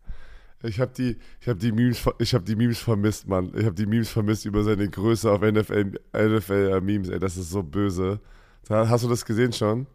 [0.63, 3.51] ich habe die, ich hab die, Memes, ich hab die Memes vermisst, Mann.
[3.55, 7.09] Ich habe die Memes vermisst über seine Größe auf NFL, NFL äh, Memes.
[7.09, 8.19] Ey, das ist so böse.
[8.67, 9.85] Da- Hast du das gesehen schon?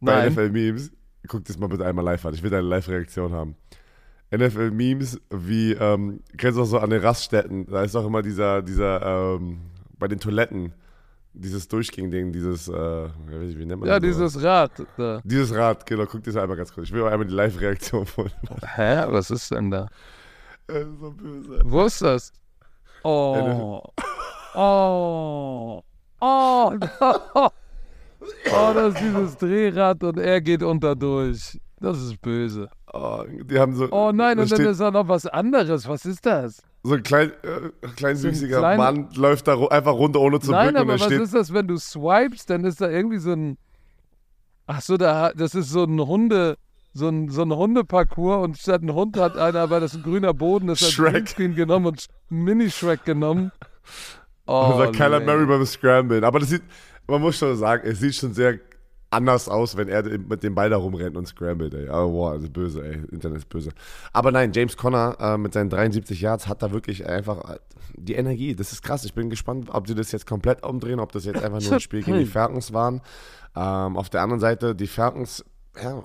[0.00, 0.32] Bei Nein.
[0.32, 0.90] NFL Memes?
[1.28, 2.34] Guck das mal bitte einmal live an.
[2.34, 3.54] Ich will deine Live-Reaktion haben.
[4.34, 8.22] NFL Memes, wie, ähm, kennst du auch so an den Raststätten, da ist auch immer
[8.22, 9.58] dieser, dieser, ähm,
[9.98, 10.72] bei den Toiletten,
[11.34, 12.72] dieses Durchging-Ding, dieses, äh,
[13.28, 14.08] wie nennt man Ja, das?
[14.08, 14.72] dieses Rad.
[14.96, 15.20] Da.
[15.24, 16.88] Dieses Rad, genau, guck dir das einmal ganz kurz.
[16.88, 18.30] Ich will auch einmal die Live-Reaktion von.
[18.76, 19.04] Hä?
[19.08, 19.88] Was ist denn da?
[20.68, 21.60] Äh, so böse.
[21.64, 22.32] Wo ist das?
[23.04, 23.82] Oh.
[24.54, 25.82] Oh.
[26.20, 26.72] Oh.
[28.54, 31.58] Oh, das ist dieses Drehrad und er geht unter durch.
[31.80, 32.68] Das ist böse.
[32.92, 33.88] Oh, die haben so.
[33.90, 35.88] Oh nein, und dann steht ist da noch was anderes.
[35.88, 36.62] Was ist das?
[36.84, 40.50] so ein klein, äh, klein ein süßiger klein- Mann läuft da einfach runter, ohne zu
[40.50, 41.20] Nein, blicken und aber was steht.
[41.20, 43.56] ist das, wenn du swipest, dann ist da irgendwie so ein.
[44.66, 46.56] Ach so, da, das ist so ein Hunde.
[46.94, 50.34] So ein, so ein Hundeparcours und statt ein Hund hat einer, weil das ein grüner
[50.34, 51.12] Boden ist, hat Shrek.
[51.14, 53.50] Greenscreen genommen und Mini-Shrek genommen.
[54.44, 55.20] Oh, unser Kyler.
[55.20, 56.24] Murray beim Scramble.
[56.24, 56.62] Aber das sieht,
[57.06, 58.58] man muss schon sagen, es sieht schon sehr
[59.12, 61.88] anders aus, wenn er mit dem Ball da rumrennt und scrambled, ey.
[61.88, 63.00] Aber wow, das ist böse, ey.
[63.10, 63.70] Internet ist böse.
[64.12, 67.58] Aber nein, James Conner äh, mit seinen 73 Yards hat da wirklich einfach äh,
[67.96, 68.54] die Energie.
[68.54, 69.04] Das ist krass.
[69.04, 71.80] Ich bin gespannt, ob sie das jetzt komplett umdrehen, ob das jetzt einfach nur ein
[71.80, 73.00] Spiel gegen die Falcons waren.
[73.54, 75.44] Ähm, auf der anderen Seite, die Falcons,
[75.82, 76.02] ja,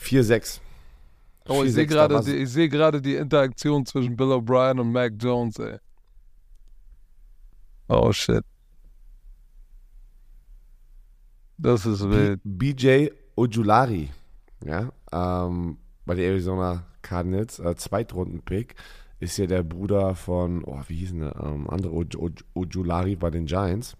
[0.00, 0.60] 4-6.
[1.48, 5.58] Oh, ich sehe gerade die, ich seh die Interaktion zwischen Bill O'Brien und Mac Jones,
[5.58, 5.78] ey.
[7.88, 8.44] Oh shit.
[11.58, 12.40] Das ist wild.
[12.44, 14.08] BJ Ojulari,
[14.64, 18.76] ja, ähm, bei den Arizona Cardinals, äh, Zweitrunden-Pick,
[19.20, 21.92] ist ja der Bruder von, oh, wie hieß der, ähm, andere
[22.54, 23.96] Ojulari bei den Giants.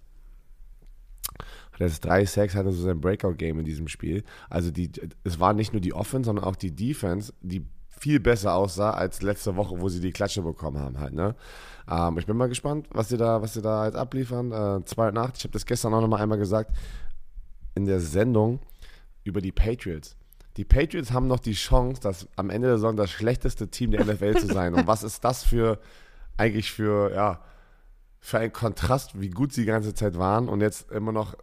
[1.73, 4.23] Hat jetzt drei Sacks, hatte so sein Breakout-Game in diesem Spiel.
[4.49, 4.91] Also die,
[5.25, 9.23] es war nicht nur die Offense, sondern auch die Defense, die viel besser aussah als
[9.23, 11.35] letzte Woche, wo sie die Klatsche bekommen haben halt, ne?
[11.91, 14.53] Ähm, ich bin mal gespannt, was sie da, was sie da jetzt abliefern.
[14.53, 16.73] Äh, zwei Nacht, ich habe das gestern auch noch mal einmal gesagt
[17.79, 18.59] in der Sendung
[19.25, 20.17] über die Patriots.
[20.57, 24.05] Die Patriots haben noch die Chance, das am Ende der Saison das schlechteste Team der
[24.05, 24.75] NFL zu sein.
[24.75, 25.79] Und was ist das für
[26.37, 27.41] eigentlich für ja
[28.19, 31.37] für ein Kontrast, wie gut sie die ganze Zeit waren und jetzt immer noch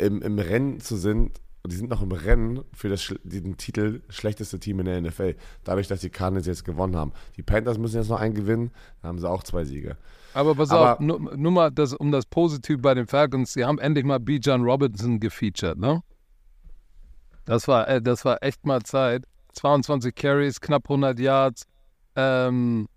[0.00, 4.58] im, im Rennen zu sind die sind noch im Rennen für das, den Titel schlechteste
[4.58, 5.34] Team in der NFL.
[5.64, 7.12] Dadurch, dass die Cardinals jetzt gewonnen haben.
[7.36, 9.96] Die Panthers müssen jetzt noch einen gewinnen, dann haben sie auch zwei Siege.
[10.34, 13.64] Aber pass Aber, auf, nur, nur, mal das, um das Positiv bei den Falcons, sie
[13.64, 14.36] haben endlich mal B.
[14.36, 16.02] John Robinson gefeatured, ne?
[17.46, 19.24] Das war, äh, das war echt mal Zeit.
[19.52, 21.64] 22 Carries, knapp 100 Yards.
[22.16, 22.88] Ähm,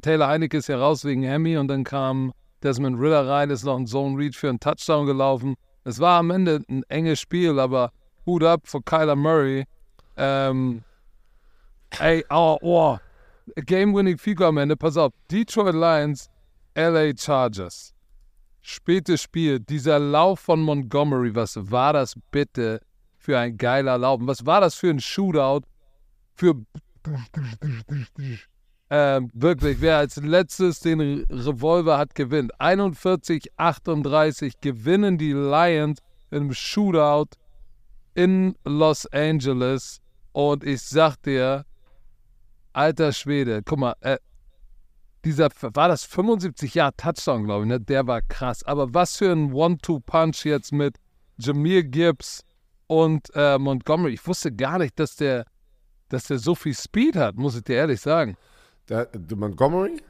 [0.00, 2.32] Taylor Heinecke ist ja raus wegen Hemi und dann kam
[2.62, 5.54] Desmond Ritter rein, ist noch ein Zone Read für einen Touchdown gelaufen.
[5.84, 7.92] Es war am Ende ein enges Spiel, aber
[8.26, 9.64] Hut ab für Kyler Murray.
[10.16, 10.82] Ähm,
[11.98, 12.98] ey, oh, oh.
[13.56, 14.76] Game-winning Figur am Ende.
[14.76, 15.12] Pass auf.
[15.30, 16.30] Detroit Lions,
[16.74, 17.94] LA Chargers.
[18.62, 19.60] Spätes Spiel.
[19.60, 22.80] Dieser Lauf von Montgomery, was war das bitte
[23.18, 24.20] für ein geiler Lauf?
[24.22, 25.66] Was war das für ein Shootout?
[26.34, 26.54] Für
[28.90, 32.54] ähm, wirklich, wer als letztes den Revolver hat, gewinnt.
[32.60, 37.36] 41-38 gewinnen die Lions im Shootout
[38.14, 40.00] in Los Angeles.
[40.32, 41.64] Und ich sag dir,
[42.72, 44.18] alter Schwede, guck mal, äh,
[45.24, 47.80] dieser, war das 75 Jahre Touchdown, glaube ich, ne?
[47.80, 48.62] Der war krass.
[48.64, 50.98] Aber was für ein One-Two-Punch jetzt mit
[51.38, 52.44] Jameer Gibbs
[52.86, 54.14] und äh, Montgomery.
[54.14, 55.46] Ich wusste gar nicht, dass der,
[56.08, 58.36] dass der so viel Speed hat, muss ich dir ehrlich sagen.
[58.88, 60.00] Der, der Montgomery?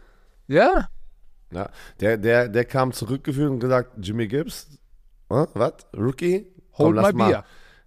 [0.47, 0.89] Ja.
[1.53, 1.68] Ja,
[2.01, 4.79] der, der, der kam zurückgeführt und gesagt, Jimmy Gibbs,
[5.31, 5.47] huh?
[5.55, 5.75] was?
[5.97, 6.47] Rookie?
[6.72, 7.45] Hold my beer.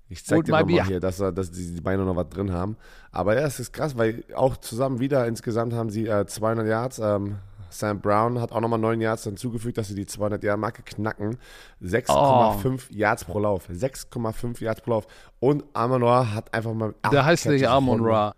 [0.10, 2.78] Ich zeig Hold dir nochmal hier, dass, dass die, Beine noch was drin haben.
[3.12, 7.00] Aber ja, es ist krass, weil auch zusammen wieder insgesamt haben sie äh, 200 Yards.
[7.00, 10.84] Ähm, Sam Brown hat auch nochmal 9 Yards hinzugefügt, dass sie die 200 Yard Marke
[10.84, 11.38] knacken.
[11.84, 12.08] 6,5
[12.90, 12.94] oh.
[12.94, 13.70] Yards pro Lauf.
[13.70, 15.08] 6,5 Yards pro Lauf.
[15.40, 16.96] Und Amonor hat einfach mal.
[17.12, 18.34] Der heißt nicht Amon Ra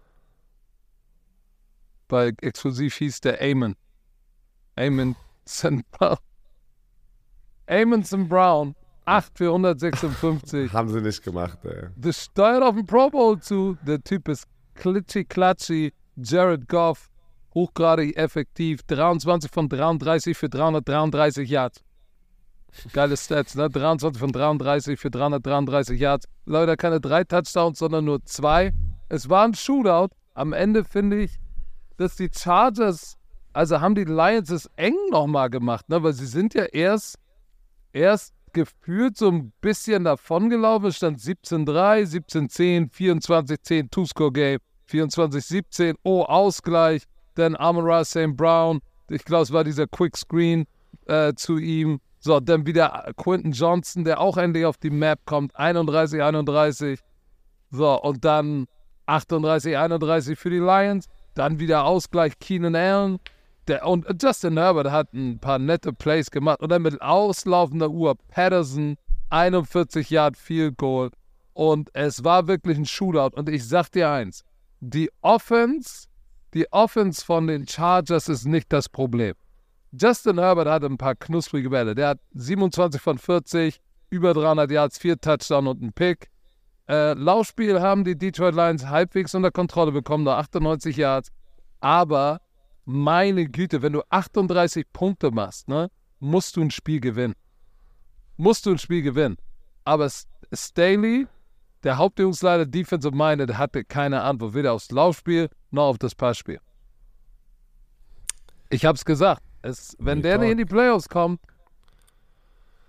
[2.10, 3.76] bei exklusiv hieß der Amon.
[4.76, 5.16] Amon
[5.48, 5.90] St.
[5.92, 6.18] Brown.
[7.68, 8.28] Amon St.
[8.28, 8.76] Brown.
[9.06, 10.74] 8 für 156.
[10.74, 11.88] Haben sie nicht gemacht, ey.
[11.96, 13.78] Das steuert auf den Pro Bowl zu.
[13.88, 14.46] Der Typ ist
[14.76, 15.94] klitschi-klatschi.
[16.16, 17.10] Jared Goff,
[17.56, 18.84] hochgradig effektiv.
[18.84, 21.82] 23 von 33 für 333 Yards.
[22.94, 23.70] Geile Stats, ne?
[23.70, 26.28] 23 von 33 für 333 Yards.
[26.46, 28.74] Leute, keine drei Touchdowns, sondern nur zwei.
[29.08, 30.14] Es war ein Shootout.
[30.36, 31.40] Am Ende finde ich,
[32.00, 33.18] dass die Chargers,
[33.52, 36.02] also haben die Lions es eng nochmal gemacht, ne?
[36.02, 37.18] weil sie sind ja erst,
[37.92, 40.94] erst gefühlt so ein bisschen davongelaufen.
[40.94, 47.04] Stand 17-3, 17-10, 24-10, Two-Score-Game, 24-17, oh, Ausgleich.
[47.36, 48.36] Dann Amon St.
[48.36, 48.80] Brown,
[49.10, 50.66] ich glaube, es war dieser Quick Screen
[51.06, 52.00] äh, zu ihm.
[52.20, 57.00] So, dann wieder Quinton Johnson, der auch endlich auf die Map kommt, 31-31.
[57.72, 58.68] So, und dann
[59.08, 61.08] 38-31 für die Lions.
[61.40, 63.18] Dann wieder Ausgleich Keenan Allen.
[63.70, 66.60] Der, und Justin Herbert hat ein paar nette Plays gemacht.
[66.60, 68.98] Und dann mit auslaufender Uhr Patterson,
[69.30, 71.12] 41 Yard Field Goal.
[71.54, 73.38] Und es war wirklich ein Shootout.
[73.38, 74.44] Und ich sag dir eins:
[74.82, 76.08] Die Offense,
[76.54, 79.36] die Offense von den Chargers ist nicht das Problem.
[79.94, 81.96] Justin Herbert hatte ein paar knusprige Bälle.
[81.96, 83.80] Der hat 27 von 40,
[84.10, 86.30] über 300 Yards, 4 Touchdown und ein Pick.
[86.90, 91.32] Äh, Laufspiel haben die Detroit Lions halbwegs unter Kontrolle bekommen, nur 98 Yards.
[91.82, 92.42] Aber
[92.84, 97.36] meine Güte, wenn du 38 Punkte machst, ne, musst du ein Spiel gewinnen.
[98.38, 99.38] Musst du ein Spiel gewinnen.
[99.86, 100.10] Aber
[100.52, 101.28] Staley,
[101.84, 106.60] der Hauptübungsleiter Defensive Minded, hatte keine Antwort, weder aufs Laufspiel noch auf das Passspiel.
[108.70, 109.44] Ich hab's gesagt.
[109.62, 111.40] Es, wenn der nicht in die Playoffs kommt,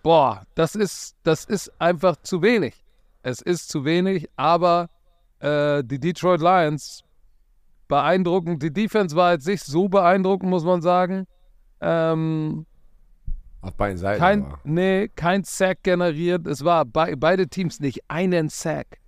[0.02, 2.82] boah, das ist, das ist einfach zu wenig.
[3.22, 4.88] Es ist zu wenig, aber
[5.40, 7.02] äh, die Detroit Lions
[7.88, 8.62] beeindruckend.
[8.62, 11.26] Die Defense war jetzt nicht so beeindruckend, muss man sagen.
[11.80, 12.66] Ähm,
[13.60, 14.20] Auf beiden Seiten.
[14.20, 16.46] Kein, nee, kein Sack generiert.
[16.46, 18.98] Es war bei, beide Teams nicht einen Sack.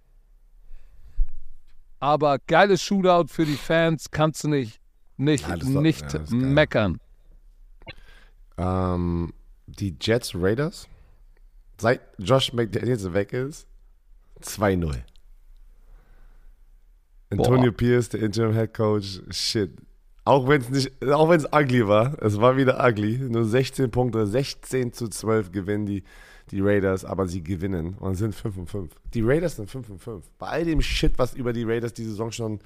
[2.00, 4.80] aber geiles Shootout für die Fans kannst du nicht,
[5.16, 6.98] nicht, Ja, doch- nicht ja, meckern.
[8.58, 9.32] Ähm,
[9.66, 10.88] die Jets Raiders,
[11.80, 13.66] seit Josh McDaniels weg ist,
[14.44, 14.94] 2-0.
[17.30, 19.70] Antonio Pierce, der Interim Head Coach, shit.
[20.24, 23.18] Auch wenn es nicht, auch wenn es ugly war, es war wieder ugly.
[23.18, 26.04] Nur 16 Punkte, 16 zu 12 gewinnen die,
[26.50, 28.90] die Raiders, aber sie gewinnen und sind 5 und 5.
[29.14, 30.24] Die Raiders sind 5 und 5.
[30.38, 32.60] Bei all dem Shit, was über die Raiders die Saison schon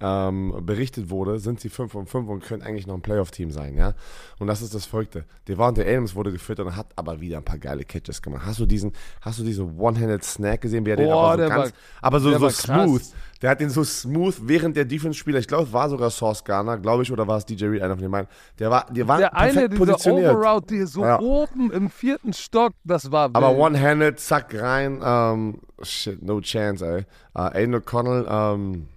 [0.00, 3.76] ähm, berichtet wurde, sind sie 5 und 5 und können eigentlich noch ein Playoff-Team sein,
[3.76, 3.94] ja.
[4.38, 5.24] Und das ist das Verrückte.
[5.48, 8.42] Devontae Adams wurde gefüttert und hat aber wieder ein paar geile Catches gemacht.
[8.46, 11.48] Hast du diesen, hast du diesen One-Handed Snack gesehen, wie er den aber so der
[11.48, 11.72] ganz, war-
[12.02, 12.62] aber so, so war krass.
[12.62, 13.02] smooth.
[13.42, 16.76] Der hat den so smooth während der Defense-Spieler, ich glaube, es war sogar Sauce Garner,
[16.76, 18.28] glaube ich, oder war es DJ Reed, einer von den beiden.
[18.58, 20.34] Der war, der war Der eine, perfekt dieser positioniert.
[20.36, 21.20] Overroute, die so Ja.
[21.20, 23.58] oben im vierten Stock, das war Aber wild.
[23.60, 25.00] One-Handed, zack, rein.
[25.04, 27.00] Ähm, shit, no chance, ey.
[27.34, 28.88] Äh, Aiden O'Connell, ähm,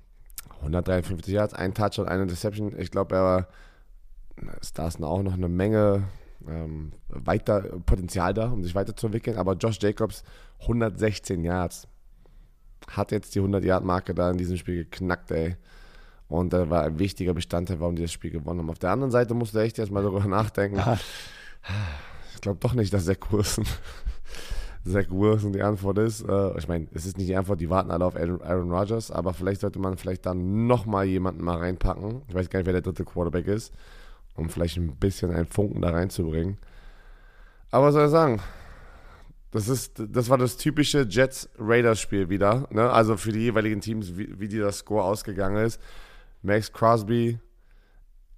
[0.62, 2.78] 153 Yards, ein Touchdown, eine Interception.
[2.80, 3.48] Ich glaube, er war,
[4.74, 6.04] da ist auch noch eine Menge
[6.48, 9.38] ähm, weiter Potenzial da, um sich weiterzuentwickeln.
[9.38, 10.24] Aber Josh Jacobs,
[10.62, 11.88] 116 Yards.
[12.88, 15.56] Hat jetzt die 100-Yard-Marke da in diesem Spiel geknackt, ey.
[16.28, 18.70] Und er war ein wichtiger Bestandteil, warum die das Spiel gewonnen haben.
[18.70, 20.82] Auf der anderen Seite musst du echt erstmal darüber nachdenken.
[22.34, 23.66] Ich glaube doch nicht, dass Zach Wilson,
[24.86, 26.22] Zach Wilson die Antwort ist.
[26.28, 29.34] Äh, ich meine, es ist nicht die Antwort, die warten alle auf Aaron, Rodgers, aber
[29.34, 32.24] vielleicht sollte man vielleicht dann nochmal jemanden mal reinpacken.
[32.28, 33.74] Ich weiß gar nicht, wer der dritte Quarterback ist,
[34.36, 36.58] um vielleicht ein bisschen einen Funken da reinzubringen.
[37.70, 38.42] Aber was soll ich sagen?
[39.52, 42.68] Das, ist, das war das typische Jets-Raiders-Spiel wieder.
[42.72, 42.90] Ne?
[42.90, 45.80] Also für die jeweiligen Teams, wie, wie dieser Score ausgegangen ist.
[46.42, 47.40] Max Crosby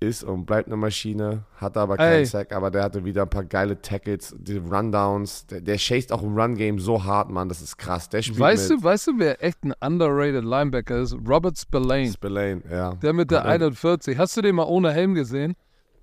[0.04, 2.26] ist und bleibt eine Maschine, hatte aber keinen Ey.
[2.26, 5.48] Sack, aber der hatte wieder ein paar geile Tackles, die Rundowns.
[5.48, 8.10] Der, der chased auch im Run-Game so hart, Mann, das ist krass.
[8.10, 11.16] Der spielt Weißt mit du, weißt du, wer echt ein underrated Linebacker ist?
[11.28, 12.12] Robert Spillane.
[12.12, 12.94] Spillane, ja.
[12.96, 14.18] Der mit der Patrick, 41.
[14.18, 15.56] Hast du den mal ohne Helm gesehen?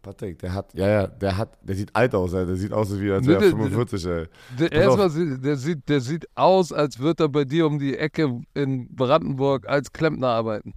[0.02, 2.46] Patrick, der hat, ja, ja, der hat, der sieht alt aus, ey.
[2.46, 4.26] der sieht aus, wie als wäre er der- 45, ey.
[4.58, 7.98] Der, erstmal, sieht- der sieht, der sieht aus, als würde er bei dir um die
[7.98, 10.72] Ecke in Brandenburg als Klempner arbeiten.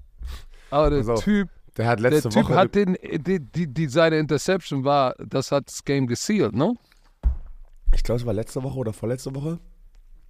[0.70, 1.48] Aber der Typ,
[1.78, 5.52] Der hat der letzte Typ Woche, hat den, die, die, die, seine Interception war, das
[5.52, 6.76] hat das Game gesealt, ne?
[7.96, 9.60] ich glaube, es war letzte Woche oder vorletzte Woche,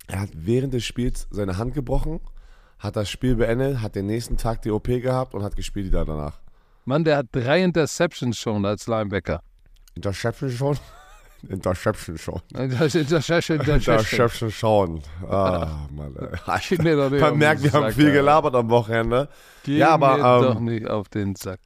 [0.07, 2.19] er hat während des Spiels seine Hand gebrochen,
[2.79, 6.05] hat das Spiel beendet, hat den nächsten Tag die OP gehabt und hat gespielt wieder
[6.05, 6.39] danach.
[6.85, 9.41] Mann, der hat drei Interceptions schon als Linebacker.
[9.95, 10.77] Interception schon?
[11.49, 12.41] Interception schon.
[12.55, 13.59] Interception, Interception.
[13.59, 15.01] Interception schon.
[15.27, 16.15] Ah, Mann.
[16.15, 17.19] ey.
[17.19, 18.17] Man merkt, wir haben Sack, viel Alter.
[18.17, 19.29] gelabert am Wochenende.
[19.63, 21.59] Geh Ja, aber, mir ähm, doch nicht auf den Sack.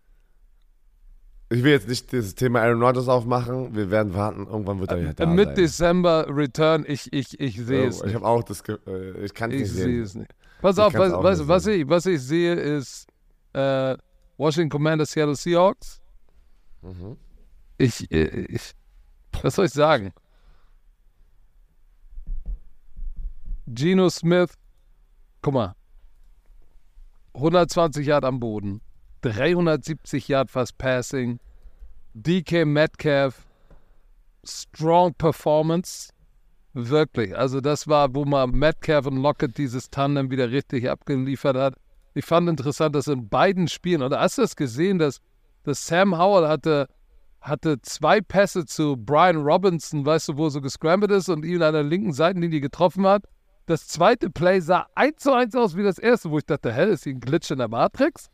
[1.49, 3.73] Ich will jetzt nicht das Thema Aaron Rodgers aufmachen.
[3.73, 4.47] Wir werden warten.
[4.47, 5.55] Irgendwann wird er ja da Mit sein.
[5.55, 8.15] Dezember Return, ich, ich, ich sehe Oh, es ich nicht.
[8.15, 8.63] habe auch das.
[8.63, 10.01] Ge äh, ich kann es Ich nicht sehe sehen.
[10.03, 10.32] es nicht.
[10.61, 13.07] Pass Ich auf, was, was, was, ich, was ich sehe ist
[13.53, 13.95] äh,
[14.38, 16.01] Washington Commanders, Seattle Seahawks.
[16.82, 17.15] Mhm.
[17.78, 18.71] Ich, äh, ich,
[19.43, 20.13] was soll ich sagen?
[23.67, 24.53] Geno Smith,
[25.41, 25.75] guck mal,
[27.33, 28.81] 120 Yard am Boden,
[29.21, 31.39] 370 Yard fast Passing,
[32.13, 33.45] DK Metcalf,
[34.43, 36.13] strong Performance,
[36.73, 37.38] wirklich.
[37.38, 41.75] Also das war, wo man Metcalf und Lockett dieses Tandem wieder richtig abgeliefert hat.
[42.13, 45.21] Ich fand interessant, dass in beiden Spielen, oder hast du das gesehen, dass,
[45.63, 46.88] dass Sam Howell hatte,
[47.41, 51.73] hatte zwei Pässe zu Brian Robinson, weißt du, wo so gescrambled ist und ihn an
[51.73, 53.23] der linken Seitenlinie getroffen hat.
[53.65, 56.91] Das zweite Play sah eins zu eins aus wie das erste, wo ich dachte, hä,
[56.91, 58.29] ist hier ein Glitch in der Matrix?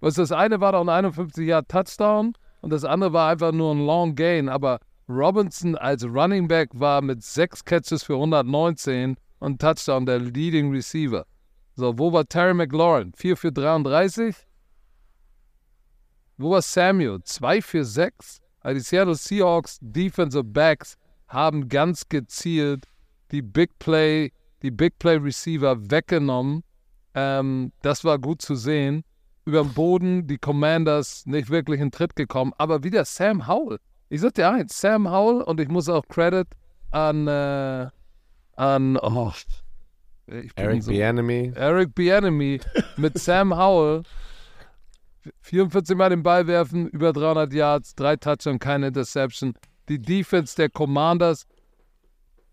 [0.00, 3.74] Was das eine war doch ein 51 Yard Touchdown und das andere war einfach nur
[3.74, 9.60] ein Long Gain, aber Robinson als Running Back war mit sechs Catches für 119 und
[9.60, 11.26] Touchdown der Leading Receiver.
[11.74, 13.12] So, wo war Terry McLaurin?
[13.16, 14.36] 4 für 33?
[16.40, 17.20] Wo war Samuel?
[17.22, 18.40] 2 für 6?
[18.60, 20.96] Also die Seattle Seahawks Defensive Backs
[21.28, 22.86] haben ganz gezielt
[23.30, 24.32] die Big Play,
[24.62, 26.62] die Big Play Receiver weggenommen.
[27.14, 29.04] Ähm, das war gut zu sehen.
[29.44, 33.78] Über den Boden, die Commanders nicht wirklich in Tritt gekommen, aber wieder Sam Howell.
[34.08, 36.46] Ich sag dir eins, Sam Howell und ich muss auch Credit
[36.90, 37.88] an, äh,
[38.56, 39.32] an, oh,
[40.56, 41.52] Eric so- Bieniemy.
[41.54, 42.60] Eric Bieniemy
[42.96, 44.02] mit Sam Howell.
[45.42, 49.54] 44 Mal den Ball werfen, über 300 Yards, drei Touchdowns, keine Interception.
[49.88, 51.46] Die Defense der Commanders,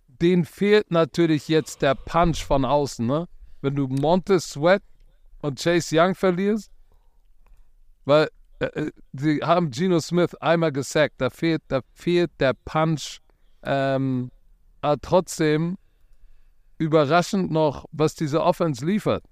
[0.08, 3.06] denen fehlt natürlich jetzt der Punch von außen.
[3.06, 3.28] Ne?
[3.62, 4.84] Wenn du Montez Sweat
[5.42, 6.72] und Chase Young verlierst,
[8.06, 13.20] weil äh, äh, sie haben Geno Smith einmal gesackt, da fehlt, da fehlt der Punch.
[13.64, 14.32] Ähm,
[14.82, 15.78] aber trotzdem
[16.78, 19.24] überraschend noch, was diese Offense liefert.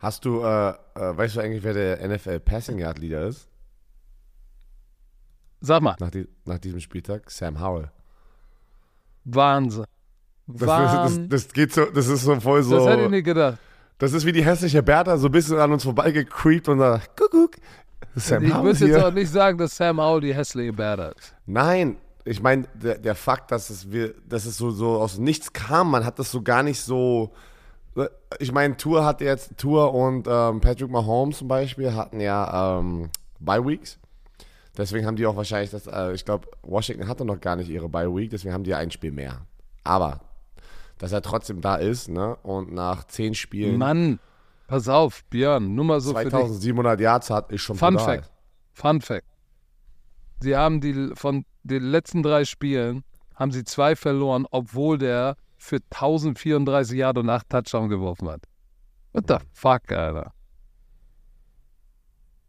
[0.00, 3.48] Hast du, äh, äh, weißt du eigentlich, wer der NFL Passing Yard Leader ist?
[5.60, 7.30] Sag mal, Nach, die, nach diesem Spieltag?
[7.30, 7.90] Sam Howell.
[9.24, 9.86] Wahnsinn.
[10.46, 11.28] Das, Wahnsinn.
[11.30, 12.76] das, das geht so, das ist so voll so.
[12.76, 13.58] Das hätte ich nicht gedacht.
[13.98, 17.56] Das ist wie die hässliche Bertha, so ein bisschen an uns vorbeigecreept und sagt, Kuckuck.
[18.16, 21.34] Sam ich muss jetzt auch nicht sagen, dass Sam Howell die hässliche Bärde ist.
[21.46, 25.52] Nein, ich meine, der, der Fakt, dass es, wir, dass es so, so aus nichts
[25.52, 27.32] kam, man hat das so gar nicht so.
[28.40, 33.10] Ich meine, Tour hat jetzt, Tour und ähm, Patrick Mahomes zum Beispiel hatten ja ähm,
[33.38, 33.98] Bye Weeks.
[34.76, 37.88] Deswegen haben die auch wahrscheinlich das, äh, ich glaube, Washington hatte noch gar nicht ihre
[37.88, 39.42] Bye Week, deswegen haben die ja ein Spiel mehr.
[39.84, 40.20] Aber,
[40.98, 44.18] dass er trotzdem da ist, ne, und nach zehn Spielen Mann,
[44.66, 46.30] pass auf, Björn, nur mal so für dich.
[46.30, 48.16] 2700 Yards hat, ist schon Fun brutal.
[48.16, 48.30] Fact.
[48.72, 49.26] Fun Fact.
[50.40, 55.80] Sie haben die von den letzten drei Spielen haben sie zwei verloren, obwohl der für
[55.90, 58.42] 1034 Yard und 8 Touchdown geworfen hat.
[59.12, 60.32] What the fuck, Alter?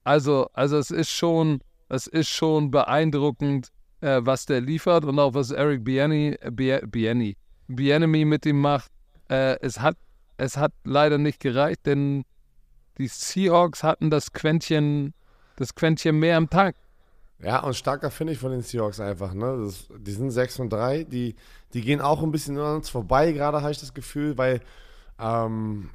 [0.03, 5.33] Also, also es ist schon, es ist schon beeindruckend, äh, was der liefert und auch
[5.33, 7.37] was Eric Bieni, Bieni,
[7.67, 8.91] Bienemy mit ihm macht.
[9.29, 9.97] Äh, es hat,
[10.37, 12.25] es hat leider nicht gereicht, denn
[12.97, 15.13] die Seahawks hatten das Quäntchen,
[15.55, 16.75] das Quäntchen mehr im Tank.
[17.39, 19.33] Ja, und starker finde ich von den Seahawks einfach.
[19.33, 19.63] Ne?
[19.65, 21.35] Das, die sind 6 und 3, die,
[21.73, 24.61] die gehen auch ein bisschen an uns vorbei, gerade habe ich das Gefühl, weil
[25.19, 25.89] ähm,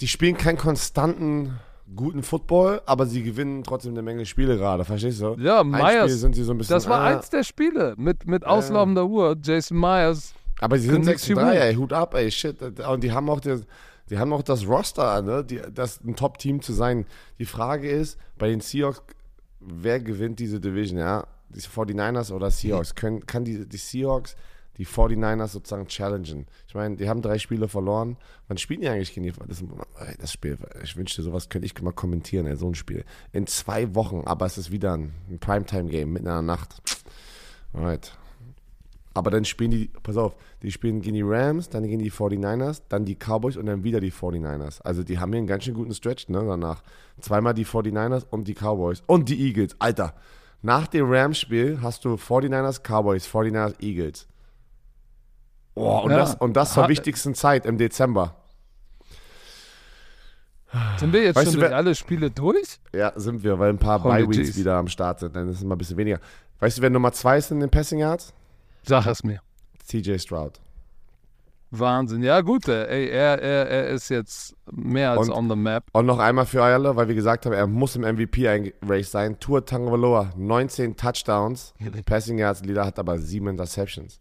[0.00, 1.58] die spielen keinen konstanten,
[1.94, 5.36] guten Football, aber sie gewinnen trotzdem eine Menge Spiele gerade, verstehst du?
[5.38, 6.74] Ja, Myers, sind sie so ein bisschen.
[6.74, 9.36] das war ah, eins der Spiele mit, mit auslaufender Uhr.
[9.42, 11.62] Jason Myers, Aber sie sind Können 6 und nichts 3, tun.
[11.62, 12.62] ey, Hut ab, ey, shit.
[12.62, 13.66] Und die haben auch das,
[14.10, 15.44] die haben auch das Roster, ne?
[15.44, 17.06] Die, das ein Top-Team zu sein.
[17.38, 19.02] Die Frage ist, bei den Seahawks,
[19.60, 21.26] wer gewinnt diese Division, ja?
[21.48, 22.94] Die 49ers oder Seahawks?
[22.96, 24.36] Können, kann die, die Seahawks
[24.78, 26.46] die 49ers sozusagen challengen?
[26.66, 28.16] Ich meine, die haben drei Spiele verloren.
[28.48, 29.62] Wann spielen die eigentlich gegen die, das,
[30.18, 33.04] das Spiel, ich wünschte, sowas könnte ich mal kommentieren, ey, so ein Spiel.
[33.32, 36.82] In zwei Wochen, aber es ist wieder ein, ein Primetime-Game mitten in der Nacht.
[37.72, 38.12] Alright.
[39.12, 42.82] Aber dann spielen die, pass auf, die spielen gegen die Rams, dann gegen die 49ers,
[42.88, 44.80] dann die Cowboys und dann wieder die 49ers.
[44.82, 46.82] Also die haben hier einen ganz schön guten Stretch, ne, danach.
[47.20, 49.74] Zweimal die 49ers und die Cowboys und die Eagles.
[49.80, 50.14] Alter,
[50.62, 54.28] nach dem Rams-Spiel hast du 49ers, Cowboys, 49ers, Eagles.
[55.74, 56.18] Oh, und, Ja.
[56.18, 58.36] das, und das zur wichtigsten Zeit im Dezember.
[60.98, 62.78] sind wir jetzt Weißt schon du, alle Spiele durch?
[62.92, 65.34] Ja, sind wir, weil ein paar Bye-Weeks wieder am Start sind.
[65.34, 66.20] Dann ist es mal ein bisschen weniger.
[66.60, 68.32] Weißt du, wer Nummer zwei ist in den Passing Yards?
[68.82, 69.40] Sag es mir.
[69.84, 70.60] CJ Stroud.
[71.72, 72.22] Wahnsinn.
[72.24, 75.84] Ja, gut, ey, er, er, er ist jetzt mehr als Und- on the map.
[75.92, 79.38] Und noch einmal für alle, weil wir gesagt haben, er muss im MVP-Race sein.
[79.38, 81.72] Tour Tagovailoa, 19 Touchdowns,
[82.06, 84.20] Passing Yards, Leader hat aber 7 Interceptions.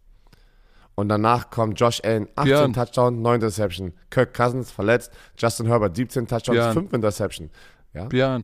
[0.93, 2.73] Und danach kommt Josh Allen, 18 Björn.
[2.73, 3.93] Touchdowns, 9 Interceptions.
[4.11, 6.73] Kirk Cousins verletzt, Justin Herbert, 17 Touchdowns, Björn.
[6.73, 7.51] 5 Interceptions.
[7.93, 8.43] Ja, Björn,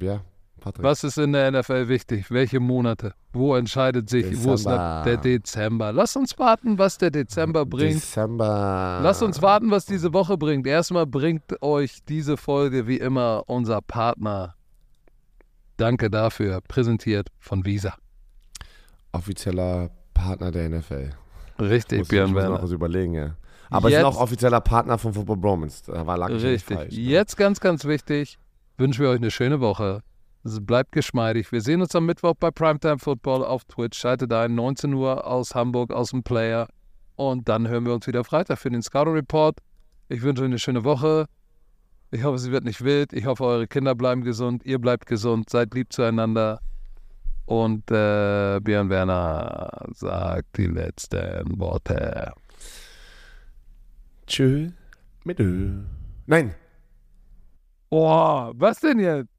[0.00, 0.20] ja,
[0.66, 0.84] Patrick.
[0.84, 2.30] was ist in der NFL wichtig?
[2.30, 3.14] Welche Monate?
[3.32, 5.02] Wo entscheidet sich, wo ist Dezember.
[5.04, 5.92] der Dezember?
[5.92, 7.94] Lass uns warten, was der Dezember bringt.
[7.96, 9.00] Dezember.
[9.02, 10.66] Lass uns warten, was diese Woche bringt.
[10.66, 14.54] Erstmal bringt euch diese Folge wie immer unser Partner.
[15.76, 16.60] Danke dafür.
[16.66, 17.94] Präsentiert von Visa.
[19.12, 21.10] Offizieller Partner der NFL.
[21.58, 22.62] Richtig, Muss, ich Björn muss noch Werner.
[22.62, 23.36] was überlegen, ja.
[23.70, 25.82] Aber Jetzt- sind auch offizieller Partner von Football Bromance.
[25.90, 26.76] Da war lag ich nicht Richtig.
[26.76, 26.94] falsch.
[26.94, 27.00] ne?
[27.00, 28.38] Jetzt ganz, ganz wichtig.
[28.78, 30.02] Wünschen wir euch eine schöne Woche.
[30.46, 31.50] Es bleibt geschmeidig.
[31.50, 33.98] Wir sehen uns am Mittwoch bei Primetime Football auf Twitch.
[33.98, 36.68] Schaltet ein, 19 Uhr aus Hamburg, aus dem Player.
[37.16, 39.58] Und dann hören wir uns wieder Freitag für den Scouting Report.
[40.08, 41.26] Ich wünsche euch eine schöne Woche.
[42.12, 43.12] Ich hoffe, sie wird nicht wild.
[43.12, 44.64] Ich hoffe, eure Kinder bleiben gesund.
[44.64, 45.50] Ihr bleibt gesund.
[45.50, 46.60] Seid lieb zueinander.
[47.46, 52.32] Und äh, Björn Werner sagt die letzten Worte.
[54.28, 54.68] Tschö.
[55.24, 55.82] Mit Ö.
[56.26, 56.54] Nein.
[57.90, 59.35] Oh, was denn jetzt?